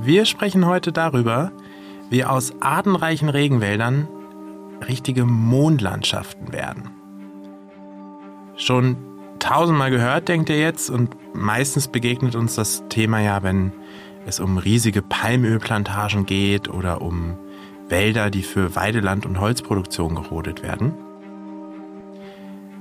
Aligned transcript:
Wir 0.00 0.24
sprechen 0.24 0.66
heute 0.66 0.90
darüber, 0.90 1.52
wie 2.10 2.24
aus 2.24 2.54
artenreichen 2.60 3.28
Regenwäldern 3.28 4.08
richtige 4.88 5.24
Mondlandschaften 5.24 6.52
werden. 6.52 6.90
Schon 8.56 8.96
tausendmal 9.38 9.90
gehört, 9.90 10.28
denkt 10.28 10.50
ihr 10.50 10.58
jetzt, 10.58 10.90
und 10.90 11.16
meistens 11.34 11.88
begegnet 11.88 12.34
uns 12.34 12.54
das 12.54 12.84
Thema 12.88 13.20
ja, 13.20 13.42
wenn 13.42 13.72
es 14.26 14.40
um 14.40 14.58
riesige 14.58 15.02
Palmölplantagen 15.02 16.26
geht 16.26 16.68
oder 16.68 17.02
um 17.02 17.38
Wälder, 17.88 18.30
die 18.30 18.42
für 18.42 18.74
Weideland 18.74 19.26
und 19.26 19.40
Holzproduktion 19.40 20.14
gerodet 20.14 20.62
werden. 20.62 20.94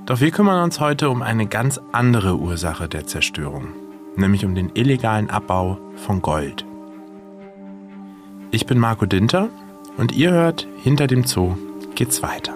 Doch 0.05 0.19
wir 0.19 0.31
kümmern 0.31 0.63
uns 0.63 0.79
heute 0.79 1.09
um 1.09 1.21
eine 1.21 1.47
ganz 1.47 1.79
andere 1.91 2.37
Ursache 2.37 2.87
der 2.87 3.05
Zerstörung, 3.05 3.69
nämlich 4.15 4.45
um 4.45 4.55
den 4.55 4.71
illegalen 4.73 5.29
Abbau 5.29 5.77
von 5.95 6.21
Gold. 6.21 6.65
Ich 8.53 8.65
bin 8.65 8.79
Marco 8.79 9.05
Dinter 9.05 9.47
und 9.95 10.11
ihr 10.11 10.31
hört 10.31 10.67
Hinter 10.83 11.07
dem 11.07 11.23
Zoo 11.23 11.55
geht's 11.95 12.21
weiter. 12.21 12.53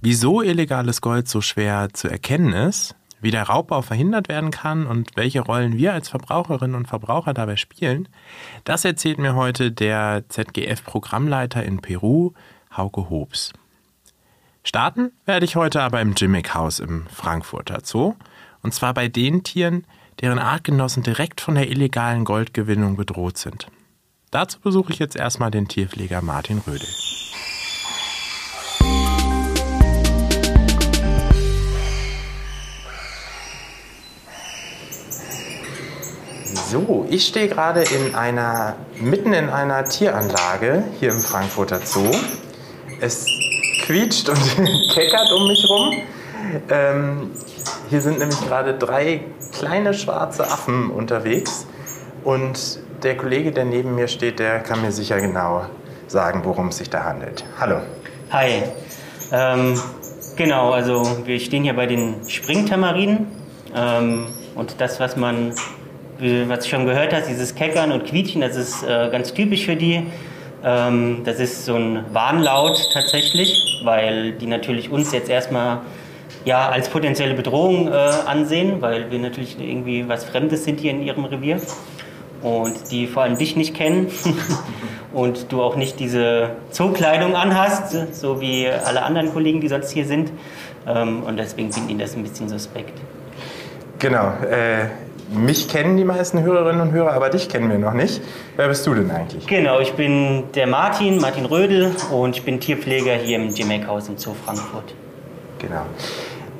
Wieso 0.00 0.40
illegales 0.42 1.00
Gold 1.00 1.26
so 1.26 1.40
schwer 1.40 1.88
zu 1.92 2.06
erkennen 2.06 2.52
ist, 2.52 2.94
wie 3.20 3.32
der 3.32 3.42
Raubbau 3.42 3.82
verhindert 3.82 4.28
werden 4.28 4.52
kann 4.52 4.86
und 4.86 5.16
welche 5.16 5.40
Rollen 5.40 5.76
wir 5.76 5.94
als 5.94 6.08
Verbraucherinnen 6.08 6.76
und 6.76 6.86
Verbraucher 6.86 7.34
dabei 7.34 7.56
spielen, 7.56 8.08
das 8.62 8.84
erzählt 8.84 9.18
mir 9.18 9.34
heute 9.34 9.72
der 9.72 10.28
ZGF-Programmleiter 10.28 11.64
in 11.64 11.80
Peru, 11.80 12.34
Hauke 12.76 13.10
Hobbs. 13.10 13.52
Starten 14.62 15.12
werde 15.24 15.44
ich 15.44 15.56
heute 15.56 15.80
aber 15.82 16.00
im 16.00 16.14
Gimmick-Haus 16.14 16.78
im 16.78 17.06
Frankfurter 17.08 17.80
Zoo, 17.82 18.14
und 18.62 18.74
zwar 18.74 18.94
bei 18.94 19.08
den 19.08 19.42
Tieren, 19.42 19.84
deren 20.20 20.38
Artgenossen 20.38 21.02
direkt 21.02 21.40
von 21.40 21.54
der 21.54 21.68
illegalen 21.68 22.24
Goldgewinnung 22.24 22.96
bedroht 22.96 23.38
sind. 23.38 23.68
Dazu 24.30 24.60
besuche 24.60 24.92
ich 24.92 24.98
jetzt 24.98 25.16
erstmal 25.16 25.50
den 25.50 25.66
Tierpfleger 25.66 26.22
Martin 26.22 26.58
Rödel. 26.58 26.86
So, 36.70 37.04
ich 37.10 37.26
stehe 37.26 37.48
gerade 37.48 37.82
in 37.82 38.14
einer, 38.14 38.76
mitten 39.00 39.32
in 39.32 39.48
einer 39.48 39.84
Tieranlage 39.86 40.84
hier 41.00 41.10
im 41.10 41.18
Frankfurter 41.18 41.80
Zoo. 41.84 42.08
Es 43.00 43.26
quietscht 43.82 44.28
und 44.28 44.38
keckert 44.94 45.32
um 45.32 45.48
mich 45.48 45.66
rum. 45.68 45.94
Ähm, 46.68 47.30
hier 47.88 48.00
sind 48.00 48.18
nämlich 48.18 48.40
gerade 48.40 48.74
drei 48.74 49.22
kleine 49.52 49.94
schwarze 49.94 50.44
Affen 50.44 50.90
unterwegs. 50.90 51.66
Und 52.24 52.78
der 53.02 53.16
Kollege, 53.16 53.52
der 53.52 53.64
neben 53.64 53.94
mir 53.94 54.08
steht, 54.08 54.38
der 54.38 54.60
kann 54.60 54.82
mir 54.82 54.92
sicher 54.92 55.20
genau 55.20 55.66
sagen, 56.08 56.42
worum 56.44 56.68
es 56.68 56.78
sich 56.78 56.90
da 56.90 57.04
handelt. 57.04 57.44
Hallo. 57.58 57.80
Hi. 58.30 58.64
Ähm, 59.32 59.80
genau, 60.36 60.72
also 60.72 61.02
wir 61.24 61.40
stehen 61.40 61.62
hier 61.62 61.74
bei 61.74 61.86
den 61.86 62.28
Springtamarinen. 62.28 63.28
Ähm, 63.74 64.26
und 64.54 64.80
das, 64.80 65.00
was 65.00 65.16
man 65.16 65.54
was 66.20 66.64
du 66.64 66.68
schon 66.68 66.84
gehört 66.84 67.14
hast, 67.14 67.28
dieses 67.28 67.54
Keckern 67.54 67.92
und 67.92 68.04
Quietschen, 68.04 68.42
das 68.42 68.54
ist 68.54 68.82
äh, 68.82 69.08
ganz 69.10 69.32
typisch 69.32 69.64
für 69.64 69.76
die. 69.76 70.06
Ähm, 70.64 71.22
das 71.24 71.38
ist 71.38 71.64
so 71.64 71.74
ein 71.74 72.04
Warnlaut 72.12 72.90
tatsächlich, 72.92 73.80
weil 73.84 74.32
die 74.32 74.46
natürlich 74.46 74.90
uns 74.90 75.12
jetzt 75.12 75.30
erstmal 75.30 75.80
ja, 76.44 76.68
als 76.68 76.88
potenzielle 76.88 77.34
Bedrohung 77.34 77.88
äh, 77.88 77.92
ansehen, 78.26 78.80
weil 78.80 79.10
wir 79.10 79.18
natürlich 79.18 79.58
irgendwie 79.58 80.08
was 80.08 80.24
Fremdes 80.24 80.64
sind 80.64 80.80
hier 80.80 80.90
in 80.92 81.02
ihrem 81.02 81.24
Revier 81.24 81.60
und 82.42 82.90
die 82.90 83.06
vor 83.06 83.24
allem 83.24 83.36
dich 83.36 83.56
nicht 83.56 83.74
kennen 83.74 84.10
und 85.12 85.52
du 85.52 85.62
auch 85.62 85.76
nicht 85.76 86.00
diese 86.00 86.50
Zookleidung 86.70 87.34
anhast, 87.34 88.14
so 88.14 88.40
wie 88.40 88.68
alle 88.68 89.02
anderen 89.02 89.32
Kollegen, 89.32 89.60
die 89.60 89.68
sonst 89.68 89.90
hier 89.90 90.06
sind. 90.06 90.32
Ähm, 90.86 91.22
und 91.22 91.36
deswegen 91.36 91.72
finden 91.72 91.90
ihnen 91.90 91.98
das 91.98 92.16
ein 92.16 92.22
bisschen 92.22 92.48
suspekt. 92.48 92.98
Genau. 93.98 94.32
Äh, 94.50 94.86
mich 95.30 95.68
kennen 95.68 95.96
die 95.96 96.04
meisten 96.04 96.42
Hörerinnen 96.42 96.80
und 96.80 96.92
Hörer, 96.92 97.12
aber 97.12 97.30
dich 97.30 97.48
kennen 97.48 97.70
wir 97.70 97.78
noch 97.78 97.92
nicht. 97.92 98.20
Wer 98.56 98.68
bist 98.68 98.86
du 98.86 98.94
denn 98.94 99.10
eigentlich? 99.10 99.46
Genau, 99.46 99.80
ich 99.80 99.92
bin 99.92 100.44
der 100.54 100.66
Martin, 100.66 101.20
Martin 101.20 101.46
Rödel 101.46 101.94
und 102.10 102.36
ich 102.36 102.44
bin 102.44 102.60
Tierpfleger 102.60 103.14
hier 103.14 103.38
im 103.38 103.54
GMAC-Haus 103.54 104.08
im 104.08 104.18
Zoo 104.18 104.34
Frankfurt. 104.44 104.94
Genau. 105.58 105.82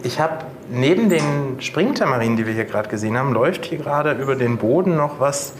Ich 0.02 0.20
habe 0.20 0.44
neben 0.70 1.08
den 1.08 1.60
Springtamarinen, 1.60 2.36
die 2.36 2.46
wir 2.46 2.54
hier 2.54 2.64
gerade 2.64 2.88
gesehen 2.88 3.18
haben, 3.18 3.32
läuft 3.32 3.66
hier 3.66 3.78
gerade 3.78 4.12
über 4.12 4.36
den 4.36 4.56
Boden 4.56 4.96
noch 4.96 5.20
was. 5.20 5.54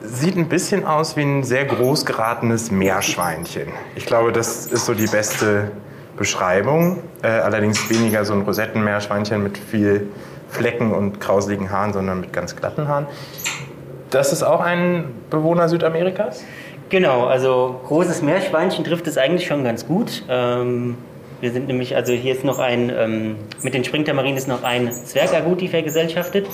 Sieht 0.00 0.36
ein 0.36 0.48
bisschen 0.48 0.86
aus 0.86 1.16
wie 1.16 1.22
ein 1.22 1.44
sehr 1.44 1.64
groß 1.64 2.06
geratenes 2.06 2.70
Meerschweinchen. 2.70 3.68
Ich 3.96 4.06
glaube, 4.06 4.32
das 4.32 4.66
ist 4.66 4.86
so 4.86 4.94
die 4.94 5.06
beste 5.06 5.72
Beschreibung. 6.18 6.98
Äh, 7.22 7.28
allerdings 7.28 7.88
weniger 7.88 8.24
so 8.24 8.34
ein 8.34 8.42
Rosettenmeerschweinchen 8.42 9.42
mit 9.42 9.56
viel 9.56 10.08
Flecken 10.50 10.92
und 10.92 11.20
krauseligen 11.20 11.70
Haaren, 11.70 11.92
sondern 11.92 12.20
mit 12.20 12.32
ganz 12.32 12.56
glatten 12.56 12.88
Haaren. 12.88 13.06
Das 14.10 14.32
ist 14.32 14.42
auch 14.42 14.60
ein 14.60 15.04
Bewohner 15.30 15.68
Südamerikas? 15.68 16.42
Genau, 16.88 17.26
also 17.26 17.80
großes 17.86 18.22
Meerschweinchen 18.22 18.84
trifft 18.84 19.06
es 19.06 19.18
eigentlich 19.18 19.46
schon 19.46 19.62
ganz 19.62 19.86
gut. 19.86 20.24
Ähm, 20.28 20.96
wir 21.40 21.52
sind 21.52 21.68
nämlich, 21.68 21.94
also 21.94 22.12
hier 22.14 22.32
ist 22.32 22.44
noch 22.44 22.58
ein, 22.58 22.90
ähm, 22.90 23.36
mit 23.62 23.74
den 23.74 23.84
Springtamarinen 23.84 24.38
ist 24.38 24.48
noch 24.48 24.62
ein 24.62 24.90
Zwergaguti 24.90 25.68
vergesellschaftet 25.68 26.46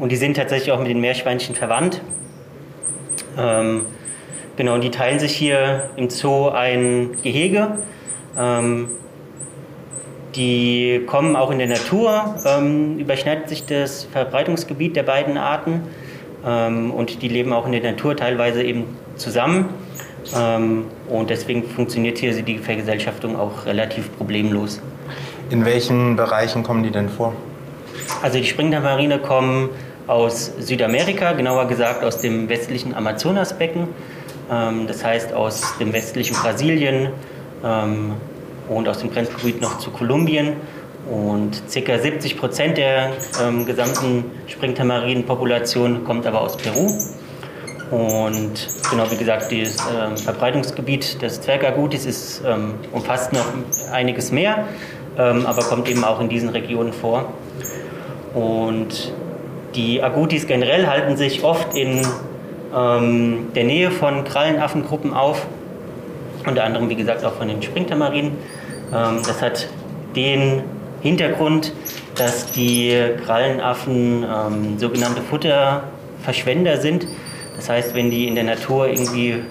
und 0.00 0.10
die 0.10 0.16
sind 0.16 0.36
tatsächlich 0.36 0.72
auch 0.72 0.78
mit 0.78 0.88
den 0.88 1.00
Meerschweinchen 1.00 1.54
verwandt. 1.54 2.00
Ähm, 3.36 3.86
genau, 4.56 4.74
und 4.74 4.82
die 4.82 4.90
teilen 4.90 5.18
sich 5.18 5.36
hier 5.36 5.90
im 5.96 6.08
Zoo 6.08 6.48
ein 6.48 7.18
Gehege. 7.22 7.78
Ähm, 8.38 8.88
die 10.36 11.02
kommen 11.06 11.36
auch 11.36 11.50
in 11.50 11.58
der 11.58 11.68
Natur, 11.68 12.34
ähm, 12.44 12.98
überschneidet 12.98 13.48
sich 13.48 13.66
das 13.66 14.04
Verbreitungsgebiet 14.04 14.96
der 14.96 15.04
beiden 15.04 15.36
Arten 15.36 15.82
ähm, 16.44 16.90
und 16.90 17.22
die 17.22 17.28
leben 17.28 17.52
auch 17.52 17.66
in 17.66 17.72
der 17.72 17.82
Natur 17.82 18.16
teilweise 18.16 18.62
eben 18.62 18.84
zusammen. 19.16 19.68
Ähm, 20.36 20.86
und 21.08 21.30
deswegen 21.30 21.64
funktioniert 21.64 22.18
hier 22.18 22.42
die 22.42 22.58
Vergesellschaftung 22.58 23.36
auch 23.36 23.66
relativ 23.66 24.16
problemlos. 24.16 24.80
In 25.50 25.64
welchen 25.64 26.16
Bereichen 26.16 26.62
kommen 26.62 26.82
die 26.82 26.90
denn 26.90 27.08
vor? 27.08 27.34
Also 28.22 28.38
die 28.38 28.46
Springtamarine 28.46 29.18
kommen 29.18 29.68
aus 30.06 30.52
Südamerika, 30.58 31.32
genauer 31.32 31.66
gesagt 31.66 32.04
aus 32.04 32.18
dem 32.18 32.48
westlichen 32.48 32.94
Amazonasbecken, 32.94 33.88
ähm, 34.50 34.86
das 34.86 35.04
heißt 35.04 35.32
aus 35.32 35.78
dem 35.78 35.92
westlichen 35.92 36.36
Brasilien, 36.36 37.10
ähm, 37.64 38.14
und 38.68 38.88
aus 38.88 38.98
dem 38.98 39.10
Grenzgebiet 39.10 39.60
noch 39.60 39.78
zu 39.78 39.90
Kolumbien. 39.90 40.54
Und 41.10 41.62
ca. 41.72 41.98
70 41.98 42.38
Prozent 42.38 42.78
der 42.78 43.12
ähm, 43.42 43.66
gesamten 43.66 44.24
Springtamarinenpopulation 44.46 46.04
kommt 46.04 46.26
aber 46.26 46.40
aus 46.40 46.56
Peru. 46.56 46.88
Und 47.90 48.52
genau 48.90 49.10
wie 49.10 49.16
gesagt, 49.16 49.52
das 49.52 49.52
ähm, 49.52 50.16
Verbreitungsgebiet 50.16 51.20
des 51.20 51.42
Zwergagutis 51.42 52.06
ist, 52.06 52.42
ähm, 52.46 52.74
umfasst 52.92 53.32
noch 53.32 53.44
einiges 53.92 54.32
mehr, 54.32 54.64
ähm, 55.18 55.44
aber 55.44 55.62
kommt 55.62 55.88
eben 55.90 56.02
auch 56.04 56.20
in 56.20 56.30
diesen 56.30 56.48
Regionen 56.48 56.92
vor. 56.92 57.34
Und 58.32 59.12
die 59.74 60.02
Agutis 60.02 60.46
generell 60.46 60.86
halten 60.86 61.16
sich 61.16 61.44
oft 61.44 61.76
in 61.76 62.02
ähm, 62.74 63.48
der 63.54 63.64
Nähe 63.64 63.90
von 63.90 64.24
Krallenaffengruppen 64.24 65.12
auf, 65.12 65.46
unter 66.46 66.64
anderem 66.64 66.88
wie 66.88 66.96
gesagt 66.96 67.24
auch 67.24 67.34
von 67.34 67.48
den 67.48 67.62
Springtamarinen. 67.62 68.32
Ähm, 68.92 69.20
das 69.26 69.40
hat 69.40 69.68
den 70.14 70.62
Hintergrund, 71.02 71.72
dass 72.14 72.52
die 72.52 72.96
Krallenaffen 73.24 74.24
ähm, 74.24 74.78
sogenannte 74.78 75.22
Futterverschwender 75.22 76.78
sind. 76.78 77.06
Das 77.56 77.68
heißt, 77.68 77.94
wenn 77.94 78.10
die 78.10 78.26
in 78.26 78.34
der 78.34 78.44
Natur 78.44 78.88
irgendwie 78.88 79.42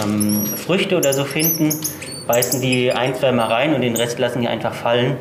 ähm, 0.00 0.44
Früchte 0.56 0.96
oder 0.96 1.12
so 1.12 1.24
finden, 1.24 1.74
beißen 2.26 2.60
die 2.60 2.92
ein, 2.92 3.14
zwei 3.14 3.32
Mal 3.32 3.46
rein 3.46 3.74
und 3.74 3.80
den 3.80 3.96
Rest 3.96 4.18
lassen 4.18 4.42
die 4.42 4.48
einfach 4.48 4.74
fallen. 4.74 5.16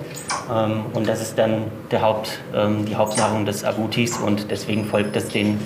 Und 0.94 1.08
das 1.08 1.22
ist 1.22 1.38
dann 1.38 1.64
der 1.90 2.02
Haupt, 2.02 2.38
die 2.86 2.96
Hauptnahrung 2.98 3.46
des 3.46 3.64
Agutis 3.64 4.18
und 4.18 4.52
deswegen 4.52 4.84
folgt 4.84 5.16
das 5.16 5.30
den 5.30 5.58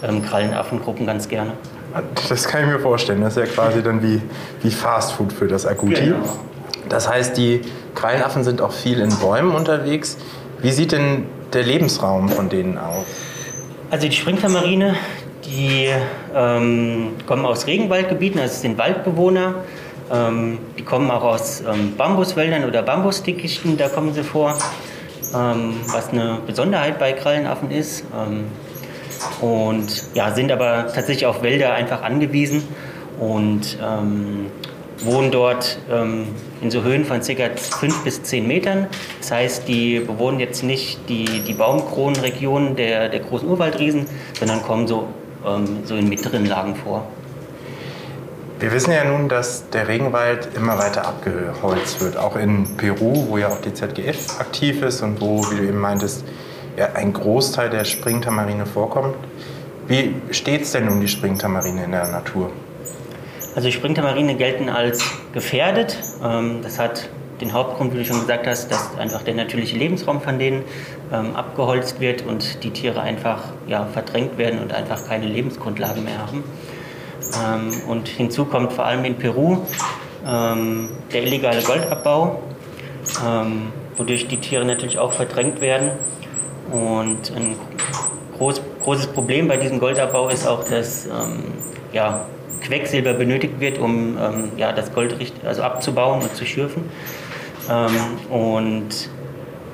Krallenaffengruppen 0.00 1.04
ganz 1.04 1.28
gerne. 1.28 1.52
Das 2.28 2.44
kann 2.44 2.62
ich 2.62 2.66
mir 2.68 2.78
vorstellen. 2.78 3.20
Das 3.20 3.36
ist 3.36 3.46
ja 3.46 3.52
quasi 3.52 3.82
dann 3.82 4.02
wie, 4.02 4.20
wie 4.62 4.70
Fast 4.70 5.12
Food 5.12 5.32
für 5.32 5.46
das 5.46 5.66
Aguti. 5.66 6.06
Genau. 6.06 6.16
Das 6.88 7.08
heißt, 7.08 7.36
die 7.36 7.62
Krallenaffen 7.94 8.44
sind 8.44 8.60
auch 8.60 8.72
viel 8.72 9.00
in 9.00 9.10
Bäumen 9.18 9.54
unterwegs. 9.54 10.16
Wie 10.60 10.70
sieht 10.70 10.92
denn 10.92 11.26
der 11.52 11.64
Lebensraum 11.64 12.28
von 12.28 12.48
denen 12.48 12.78
aus? 12.78 13.04
Also 13.90 14.08
die 14.08 14.14
Springtamarine, 14.14 14.94
die 15.44 15.88
ähm, 16.34 17.14
kommen 17.26 17.44
aus 17.44 17.66
Regenwaldgebieten, 17.66 18.40
also 18.40 18.54
sind 18.60 18.78
Waldbewohner. 18.78 19.54
Ähm, 20.12 20.58
die 20.78 20.82
kommen 20.82 21.10
auch 21.10 21.24
aus 21.24 21.60
ähm, 21.60 21.96
Bambuswäldern 21.96 22.64
oder 22.64 22.82
Bambusdickichten, 22.82 23.76
da 23.76 23.88
kommen 23.88 24.14
sie 24.14 24.22
vor, 24.22 24.56
ähm, 25.34 25.74
was 25.88 26.10
eine 26.10 26.38
Besonderheit 26.46 26.98
bei 26.98 27.12
Krallenaffen 27.12 27.70
ist. 27.70 28.04
Und 29.40 30.04
ja, 30.14 30.34
sind 30.34 30.50
aber 30.52 30.86
tatsächlich 30.86 31.26
auf 31.26 31.42
Wälder 31.42 31.72
einfach 31.74 32.02
angewiesen 32.02 32.62
und 33.18 33.78
ähm, 33.82 34.46
wohnen 34.98 35.30
dort 35.30 35.78
ähm, 35.90 36.28
in 36.60 36.70
so 36.70 36.82
Höhen 36.82 37.04
von 37.04 37.20
ca. 37.20 37.50
5 37.54 38.04
bis 38.04 38.22
10 38.22 38.46
Metern. 38.46 38.86
Das 39.20 39.30
heißt, 39.30 39.68
die 39.68 40.00
bewohnen 40.00 40.40
jetzt 40.40 40.62
nicht 40.62 41.08
die, 41.08 41.40
die 41.40 41.54
Baumkronenregionen 41.54 42.76
der, 42.76 43.08
der 43.08 43.20
großen 43.20 43.48
Urwaldriesen, 43.48 44.06
sondern 44.38 44.62
kommen 44.62 44.86
so, 44.86 45.08
ähm, 45.46 45.80
so 45.84 45.96
in 45.96 46.08
mittleren 46.08 46.46
Lagen 46.46 46.76
vor. 46.76 47.06
Wir 48.58 48.72
wissen 48.72 48.92
ja 48.92 49.04
nun, 49.04 49.28
dass 49.28 49.68
der 49.68 49.86
Regenwald 49.86 50.48
immer 50.56 50.78
weiter 50.78 51.06
abgeholzt 51.06 52.00
wird, 52.00 52.16
auch 52.16 52.36
in 52.36 52.78
Peru, 52.78 53.28
wo 53.28 53.36
ja 53.36 53.48
auch 53.48 53.60
die 53.60 53.74
ZGF 53.74 54.40
aktiv 54.40 54.80
ist 54.80 55.02
und 55.02 55.20
wo, 55.20 55.44
wie 55.50 55.56
du 55.56 55.62
eben 55.64 55.78
meintest, 55.78 56.24
ein 56.94 57.12
Großteil 57.12 57.70
der 57.70 57.84
Springtamarine 57.84 58.66
vorkommt. 58.66 59.14
Wie 59.88 60.14
steht 60.30 60.62
es 60.62 60.72
denn 60.72 60.88
um 60.88 61.00
die 61.00 61.08
Springtamarine 61.08 61.84
in 61.84 61.92
der 61.92 62.08
Natur? 62.08 62.50
Also 63.54 63.68
die 63.68 63.72
Springtamarine 63.72 64.34
gelten 64.34 64.68
als 64.68 65.02
gefährdet. 65.32 65.96
Ähm, 66.22 66.58
das 66.62 66.78
hat 66.78 67.08
den 67.40 67.52
Hauptgrund, 67.52 67.94
wie 67.94 67.98
du 67.98 68.04
schon 68.04 68.20
gesagt 68.20 68.46
hast, 68.46 68.70
dass 68.70 68.98
einfach 68.98 69.22
der 69.22 69.34
natürliche 69.34 69.76
Lebensraum 69.76 70.20
von 70.20 70.38
denen 70.38 70.64
ähm, 71.12 71.36
abgeholzt 71.36 72.00
wird 72.00 72.26
und 72.26 72.64
die 72.64 72.70
Tiere 72.70 73.00
einfach 73.00 73.44
ja, 73.66 73.86
verdrängt 73.86 74.36
werden 74.36 74.60
und 74.60 74.72
einfach 74.74 75.06
keine 75.06 75.26
Lebensgrundlage 75.26 76.00
mehr 76.00 76.18
haben. 76.18 76.44
Ähm, 77.44 77.70
und 77.88 78.08
hinzu 78.08 78.44
kommt 78.44 78.72
vor 78.72 78.84
allem 78.84 79.04
in 79.04 79.16
Peru 79.16 79.58
der 80.24 81.22
illegale 81.22 81.62
Goldabbau, 81.62 82.42
wodurch 83.96 84.26
die 84.26 84.38
Tiere 84.38 84.64
natürlich 84.64 84.98
auch 84.98 85.12
verdrängt 85.12 85.60
werden. 85.60 85.92
Und 86.72 87.32
ein 87.36 87.56
groß, 88.36 88.60
großes 88.82 89.08
Problem 89.08 89.48
bei 89.48 89.56
diesem 89.56 89.78
Goldabbau 89.78 90.28
ist 90.28 90.46
auch, 90.46 90.64
dass 90.64 91.08
ja, 91.92 92.26
Quecksilber 92.62 93.14
benötigt 93.14 93.60
wird, 93.60 93.78
um 93.78 94.16
ähm, 94.18 94.52
ja, 94.56 94.72
das 94.72 94.92
Gold 94.92 95.14
also 95.44 95.62
abzubauen 95.62 96.22
und 96.22 96.34
zu 96.34 96.44
schürfen. 96.44 96.84
Ähm, 97.70 98.30
und 98.30 99.08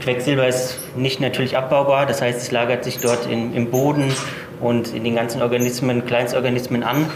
Quecksilber 0.00 0.46
ist 0.46 0.78
nicht 0.96 1.20
natürlich 1.20 1.56
abbaubar, 1.56 2.06
das 2.06 2.20
heißt, 2.20 2.40
es 2.40 2.50
lagert 2.50 2.84
sich 2.84 2.98
dort 2.98 3.26
in, 3.26 3.54
im 3.54 3.70
Boden 3.70 4.12
und 4.60 4.94
in 4.94 5.04
den 5.04 5.14
ganzen 5.14 5.42
Organismen, 5.42 6.04
Kleinstorganismen 6.06 6.82
an. 6.82 7.06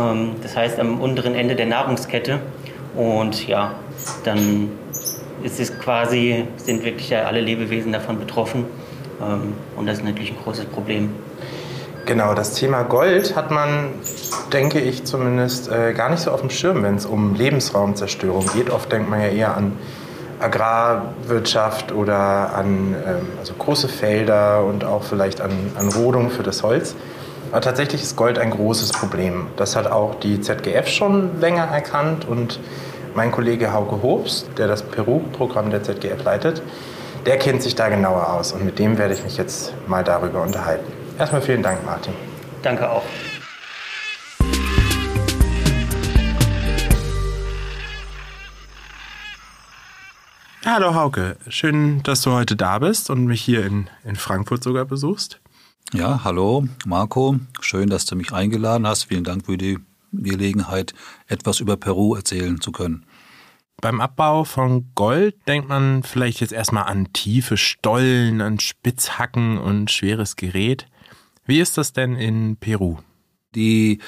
Ähm, 0.00 0.36
das 0.42 0.56
heißt, 0.56 0.80
am 0.80 1.00
unteren 1.00 1.34
Ende 1.34 1.56
der 1.56 1.66
Nahrungskette. 1.66 2.40
Und 2.94 3.46
ja, 3.46 3.74
dann 4.24 4.70
ist 5.42 5.60
es 5.60 5.78
quasi, 5.78 6.44
sind 6.56 6.84
wirklich 6.84 7.16
alle 7.16 7.40
Lebewesen 7.40 7.92
davon 7.92 8.18
betroffen. 8.18 8.66
Ähm, 9.22 9.54
und 9.76 9.86
das 9.86 9.98
ist 9.98 10.04
natürlich 10.04 10.30
ein 10.30 10.38
großes 10.42 10.66
Problem. 10.66 11.14
Genau, 12.04 12.34
das 12.34 12.54
Thema 12.54 12.82
Gold 12.82 13.36
hat 13.36 13.50
man, 13.50 13.90
denke 14.52 14.80
ich 14.80 15.04
zumindest, 15.04 15.70
äh, 15.70 15.92
gar 15.92 16.10
nicht 16.10 16.20
so 16.20 16.32
auf 16.32 16.40
dem 16.40 16.50
Schirm, 16.50 16.82
wenn 16.82 16.96
es 16.96 17.06
um 17.06 17.34
Lebensraumzerstörung 17.34 18.46
geht. 18.54 18.70
Oft 18.70 18.90
denkt 18.90 19.08
man 19.08 19.20
ja 19.20 19.28
eher 19.28 19.56
an 19.56 19.76
Agrarwirtschaft 20.40 21.92
oder 21.92 22.54
an 22.54 22.96
ähm, 23.06 23.26
also 23.38 23.54
große 23.54 23.88
Felder 23.88 24.64
und 24.64 24.84
auch 24.84 25.04
vielleicht 25.04 25.40
an, 25.40 25.52
an 25.76 25.88
Rodung 25.90 26.30
für 26.30 26.42
das 26.42 26.64
Holz. 26.64 26.96
Aber 27.52 27.60
tatsächlich 27.60 28.02
ist 28.02 28.16
Gold 28.16 28.38
ein 28.38 28.50
großes 28.50 28.92
Problem. 28.92 29.46
Das 29.56 29.76
hat 29.76 29.86
auch 29.86 30.16
die 30.16 30.40
ZGF 30.40 30.88
schon 30.88 31.40
länger 31.40 31.64
erkannt 31.64 32.26
und 32.26 32.58
mein 33.14 33.30
Kollege 33.30 33.72
Hauke 33.72 34.02
Hobst, 34.02 34.48
der 34.56 34.68
das 34.68 34.82
Peru-Programm 34.82 35.70
der 35.70 35.82
ZGF 35.82 36.24
leitet, 36.24 36.62
der 37.26 37.38
kennt 37.38 37.62
sich 37.62 37.74
da 37.74 37.88
genauer 37.88 38.32
aus 38.32 38.52
und 38.52 38.64
mit 38.64 38.78
dem 38.78 38.98
werde 38.98 39.14
ich 39.14 39.22
mich 39.22 39.36
jetzt 39.36 39.72
mal 39.86 40.02
darüber 40.02 40.42
unterhalten. 40.42 40.90
Erstmal 41.18 41.42
vielen 41.42 41.62
Dank, 41.62 41.84
Martin. 41.84 42.14
Danke 42.62 42.90
auch. 42.90 43.04
Hallo 50.64 50.94
Hauke, 50.94 51.36
schön, 51.48 52.02
dass 52.02 52.22
du 52.22 52.30
heute 52.30 52.56
da 52.56 52.78
bist 52.78 53.10
und 53.10 53.26
mich 53.26 53.42
hier 53.42 53.66
in, 53.66 53.90
in 54.04 54.16
Frankfurt 54.16 54.62
sogar 54.62 54.84
besuchst. 54.84 55.40
Ja, 55.92 56.22
hallo 56.24 56.66
Marco, 56.86 57.36
schön, 57.60 57.90
dass 57.90 58.06
du 58.06 58.16
mich 58.16 58.32
eingeladen 58.32 58.86
hast. 58.86 59.04
Vielen 59.04 59.24
Dank 59.24 59.44
für 59.46 59.58
die 59.58 59.78
Gelegenheit, 60.12 60.94
etwas 61.26 61.60
über 61.60 61.76
Peru 61.76 62.14
erzählen 62.14 62.60
zu 62.60 62.72
können. 62.72 63.04
Beim 63.82 64.00
Abbau 64.00 64.44
von 64.44 64.86
Gold 64.94 65.34
denkt 65.48 65.68
man 65.68 66.04
vielleicht 66.04 66.40
jetzt 66.40 66.52
erstmal 66.52 66.84
an 66.84 67.12
tiefe 67.12 67.56
Stollen, 67.56 68.40
an 68.40 68.60
Spitzhacken 68.60 69.58
und 69.58 69.90
schweres 69.90 70.36
Gerät. 70.36 70.86
Wie 71.46 71.58
ist 71.58 71.76
das 71.76 71.92
denn 71.92 72.14
in 72.14 72.54
Peru? 72.54 72.98
Die 73.56 73.98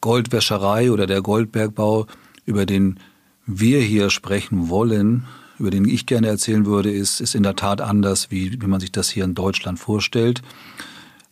Goldwäscherei 0.00 0.90
oder 0.90 1.06
der 1.06 1.20
Goldbergbau, 1.20 2.06
über 2.46 2.64
den 2.64 3.00
wir 3.44 3.82
hier 3.82 4.08
sprechen 4.08 4.70
wollen, 4.70 5.26
über 5.58 5.68
den 5.68 5.86
ich 5.86 6.06
gerne 6.06 6.28
erzählen 6.28 6.64
würde, 6.64 6.90
ist, 6.90 7.20
ist 7.20 7.34
in 7.34 7.42
der 7.42 7.54
Tat 7.54 7.82
anders, 7.82 8.30
wie, 8.30 8.58
wie 8.62 8.66
man 8.66 8.80
sich 8.80 8.92
das 8.92 9.10
hier 9.10 9.24
in 9.24 9.34
Deutschland 9.34 9.78
vorstellt. 9.78 10.40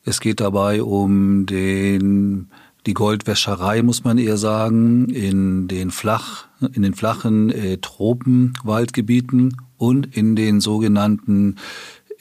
Es 0.04 0.20
geht 0.20 0.40
dabei 0.40 0.82
um 0.82 1.46
den, 1.46 2.50
die 2.84 2.92
Goldwäscherei, 2.92 3.81
muss 3.81 4.04
man 4.04 4.19
eher 4.19 4.37
sagen, 4.37 5.08
in 5.08 5.66
den, 5.66 5.90
flach, 5.90 6.45
in 6.72 6.82
den 6.82 6.94
flachen 6.94 7.50
äh, 7.50 7.78
Tropenwaldgebieten 7.78 9.56
und 9.76 10.16
in 10.16 10.36
den 10.36 10.60
sogenannten 10.60 11.56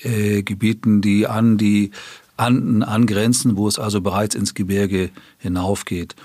äh, 0.02 0.44
Gebieten, 0.44 1.02
die 1.02 1.28
an 1.28 1.58
die 1.58 1.92
Anden 2.38 2.84
angrenzen, 2.84 3.56
wo 3.56 3.68
es 3.68 3.80
also 3.80 4.02
bereits 4.02 4.36
ins 4.36 4.54
Gebirge 4.54 5.10
hinaufgeht. 5.38 6.16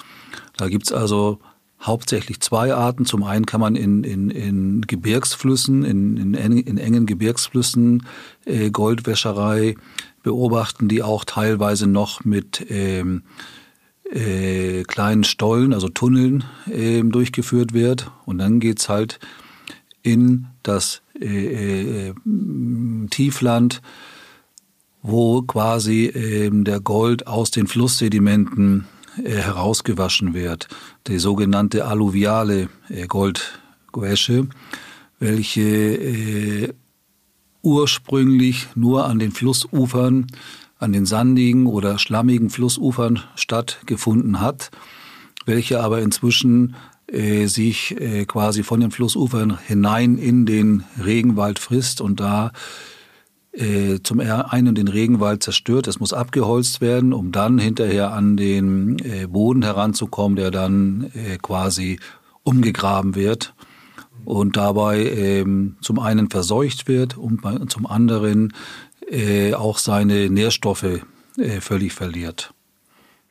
Da 0.56 0.68
gibt's 0.68 0.92
also 0.92 1.38
hauptsächlich 1.80 2.40
zwei 2.40 2.74
Arten. 2.74 3.06
Zum 3.06 3.22
einen 3.22 3.46
kann 3.46 3.60
man 3.60 3.76
in, 3.76 4.04
in, 4.04 4.30
in 4.30 4.80
Gebirgsflüssen, 4.82 5.84
in, 5.84 6.34
in, 6.34 6.34
in 6.34 6.78
engen 6.78 7.06
Gebirgsflüssen 7.06 8.06
äh, 8.44 8.70
Goldwäscherei 8.70 9.76
beobachten, 10.22 10.88
die 10.88 11.02
auch 11.02 11.24
teilweise 11.24 11.86
noch 11.86 12.24
mit 12.24 12.66
ähm, 12.68 13.22
äh, 14.12 14.82
kleinen 14.84 15.24
Stollen, 15.24 15.72
also 15.72 15.88
Tunneln, 15.88 16.44
äh, 16.66 17.02
durchgeführt 17.02 17.72
wird. 17.72 18.10
Und 18.26 18.38
dann 18.38 18.60
geht's 18.60 18.88
halt 18.88 19.19
in 20.02 20.46
das 20.62 21.02
äh, 21.20 22.08
äh, 22.08 22.14
Tiefland, 23.10 23.82
wo 25.02 25.43
quasi 25.43 26.06
ähm, 26.06 26.64
der 26.64 26.81
Gold 26.81 27.26
aus 27.26 27.50
den 27.50 27.67
Flusssedimenten 27.67 28.86
äh, 29.22 29.36
herausgewaschen 29.36 30.34
wird. 30.34 30.69
Die 31.06 31.19
sogenannte 31.19 31.86
alluviale 31.86 32.69
äh, 32.88 33.06
Goldwäsche, 33.06 34.46
welche 35.19 36.74
ursprünglich 37.62 38.69
nur 38.74 39.05
an 39.05 39.19
den 39.19 39.32
Flussufern, 39.32 40.26
an 40.81 40.93
den 40.93 41.06
sandigen 41.06 41.67
oder 41.67 41.99
schlammigen 41.99 42.51
Flussufern 42.51 43.20
stattgefunden 43.37 44.41
hat, 44.41 44.70
welche 45.44 45.81
aber 45.81 46.01
inzwischen 46.01 46.75
äh, 47.06 47.46
sich 47.46 48.01
äh, 48.01 48.25
quasi 48.25 48.63
von 48.63 48.81
den 48.81 48.91
Flussufern 48.91 49.58
hinein 49.67 50.17
in 50.17 50.46
den 50.46 50.84
Regenwald 51.03 51.58
frisst 51.58 52.01
und 52.01 52.19
da 52.19 52.53
äh, 53.53 53.99
zum 54.03 54.20
einen 54.20 54.75
den 54.75 54.89
Regenwald 54.89 55.43
zerstört, 55.43 55.87
es 55.87 56.01
muss 56.01 56.13
abgeholzt 56.13 56.81
werden, 56.81 57.13
um 57.13 57.32
dann 57.32 57.58
hinterher 57.58 58.13
an 58.13 58.37
den 58.37 58.99
äh, 59.01 59.27
Boden 59.27 59.63
heranzukommen, 59.63 60.37
der 60.37 60.51
dann 60.51 61.10
äh, 61.15 61.37
quasi 61.37 61.99
umgegraben 62.43 63.17
wird 63.17 63.55
und 64.25 64.56
dabei 64.56 65.05
ähm, 65.05 65.77
zum 65.81 65.99
einen 65.99 66.31
verseucht 66.31 66.89
wird 66.89 67.19
und 67.19 67.43
zum 67.70 67.87
anderen 67.87 68.53
äh, 69.10 69.55
auch 69.55 69.79
seine 69.79 70.31
Nährstoffe 70.31 71.00
äh, 71.36 71.60
völlig 71.60 71.93
verliert. 71.93 72.55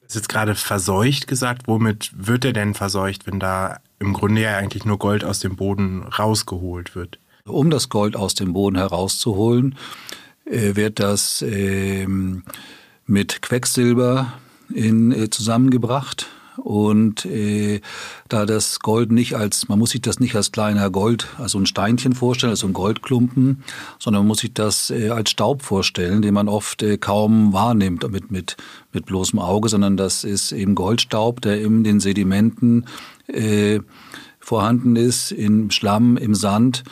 Das 0.02 0.12
ist 0.12 0.16
jetzt 0.16 0.30
gerade 0.30 0.56
verseucht 0.56 1.28
gesagt. 1.28 1.68
Womit 1.68 2.12
wird 2.16 2.46
er 2.46 2.54
denn 2.54 2.74
verseucht, 2.74 3.28
wenn 3.28 3.40
da 3.40 3.80
im 4.00 4.14
Grunde 4.14 4.42
ja 4.42 4.58
eigentlich 4.58 4.86
nur 4.86 4.98
Gold 4.98 5.24
aus 5.24 5.40
dem 5.40 5.56
Boden 5.56 6.04
rausgeholt 6.04 6.96
wird? 6.96 7.20
Um 7.46 7.70
das 7.70 7.90
Gold 7.90 8.16
aus 8.16 8.34
dem 8.34 8.54
Boden 8.54 8.78
herauszuholen, 8.78 9.78
äh, 10.46 10.76
wird 10.76 11.00
das 11.00 11.42
ähm, 11.42 12.44
mit 13.06 13.42
Quecksilber 13.42 14.34
in, 14.74 15.12
äh, 15.12 15.30
zusammengebracht. 15.30 16.28
Und 16.64 17.26
äh, 17.26 17.82
da 18.28 18.46
das 18.46 18.80
Gold 18.80 19.12
nicht 19.12 19.36
als, 19.36 19.70
man 19.70 19.80
muss 19.80 19.92
sich 19.92 20.02
das 20.02 20.20
nicht 20.20 20.36
als 20.36 20.52
kleiner 20.52 20.90
Gold, 20.90 21.28
also 21.38 21.58
ein 21.58 21.66
Steinchen 21.66 22.14
vorstellen, 22.14 22.52
also 22.52 22.68
ein 22.68 22.74
Goldklumpen, 22.74 23.64
sondern 23.98 24.22
man 24.22 24.28
muss 24.28 24.40
sich 24.40 24.54
das 24.54 24.90
äh, 24.90 25.10
als 25.10 25.32
Staub 25.32 25.62
vorstellen, 25.62 26.22
den 26.22 26.34
man 26.34 26.48
oft 26.48 26.84
äh, 26.84 26.98
kaum 26.98 27.54
wahrnimmt 27.54 28.10
mit, 28.12 28.32
mit, 28.32 28.58
mit 28.92 29.06
bloßem 29.06 29.40
Auge, 29.40 29.70
sondern 29.70 29.98
das 29.98 30.24
ist 30.24 30.52
eben 30.52 30.76
Goldstaub, 30.76 31.42
der 31.42 31.62
in 31.62 31.84
den 31.84 32.00
Sedimenten 32.00 32.86
äh, 33.28 33.80
vorhanden 34.40 34.96
ist 34.96 35.32
im 35.32 35.72
Schlamm, 35.72 36.18
im 36.18 36.36
Sand. 36.36 36.84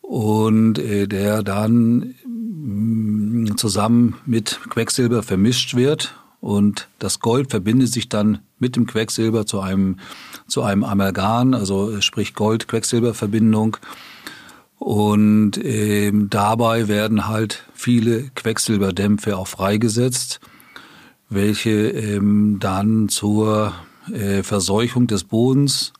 Und 0.00 0.78
äh, 0.78 1.08
der 1.08 1.42
dann 1.42 2.14
mm, 2.24 3.56
zusammen 3.56 4.14
mit 4.24 4.60
Quecksilber 4.70 5.24
vermischt 5.24 5.74
wird. 5.74 6.14
Und 6.40 6.88
das 7.00 7.18
Gold 7.18 7.50
verbindet 7.50 7.92
sich 7.92 8.08
dann 8.08 8.38
mit 8.58 8.76
dem 8.76 8.86
Quecksilber 8.86 9.46
zu 9.46 9.60
einem 9.60 9.98
zu 10.46 10.62
einem 10.62 10.84
Amalgam, 10.84 11.54
also 11.54 12.00
sprich 12.00 12.34
Gold-Quecksilber-Verbindung. 12.34 13.76
Und 14.78 15.56
äh, 15.58 16.12
dabei 16.14 16.88
werden 16.88 17.26
halt 17.26 17.64
viele 17.74 18.30
Quecksilberdämpfe 18.34 19.36
auch 19.36 19.48
freigesetzt, 19.48 20.40
welche 21.28 21.70
ähm, 21.70 22.58
dann 22.60 23.08
zur 23.08 23.72
äh, 24.12 24.42
Verseuchung 24.42 25.06
des 25.06 25.24
Bodens 25.24 25.92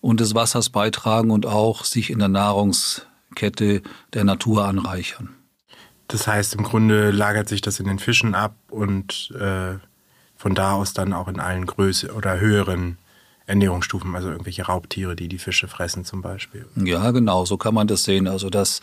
und 0.00 0.20
des 0.20 0.34
Wassers 0.34 0.70
beitragen 0.70 1.30
und 1.30 1.46
auch 1.46 1.84
sich 1.84 2.10
in 2.10 2.18
der 2.18 2.28
Nahrungskette 2.28 3.82
der 4.14 4.24
Natur 4.24 4.64
anreichern. 4.64 5.30
Das 6.08 6.26
heißt, 6.26 6.54
im 6.54 6.64
Grunde 6.64 7.10
lagert 7.10 7.48
sich 7.48 7.60
das 7.60 7.78
in 7.78 7.86
den 7.86 7.98
Fischen 7.98 8.34
ab 8.34 8.56
und 8.68 9.32
äh, 9.38 9.76
von 10.42 10.56
da 10.56 10.72
aus 10.72 10.92
dann 10.92 11.12
auch 11.12 11.28
in 11.28 11.38
allen 11.38 11.66
Größe 11.66 12.12
oder 12.14 12.40
höheren 12.40 12.98
Ernährungsstufen, 13.46 14.16
also 14.16 14.28
irgendwelche 14.28 14.64
Raubtiere, 14.64 15.14
die 15.14 15.28
die 15.28 15.38
Fische 15.38 15.68
fressen 15.68 16.04
zum 16.04 16.20
Beispiel. 16.20 16.66
Ja, 16.74 17.12
genau, 17.12 17.44
so 17.44 17.56
kann 17.56 17.74
man 17.74 17.86
das 17.86 18.02
sehen. 18.02 18.26
Also 18.26 18.50
das 18.50 18.80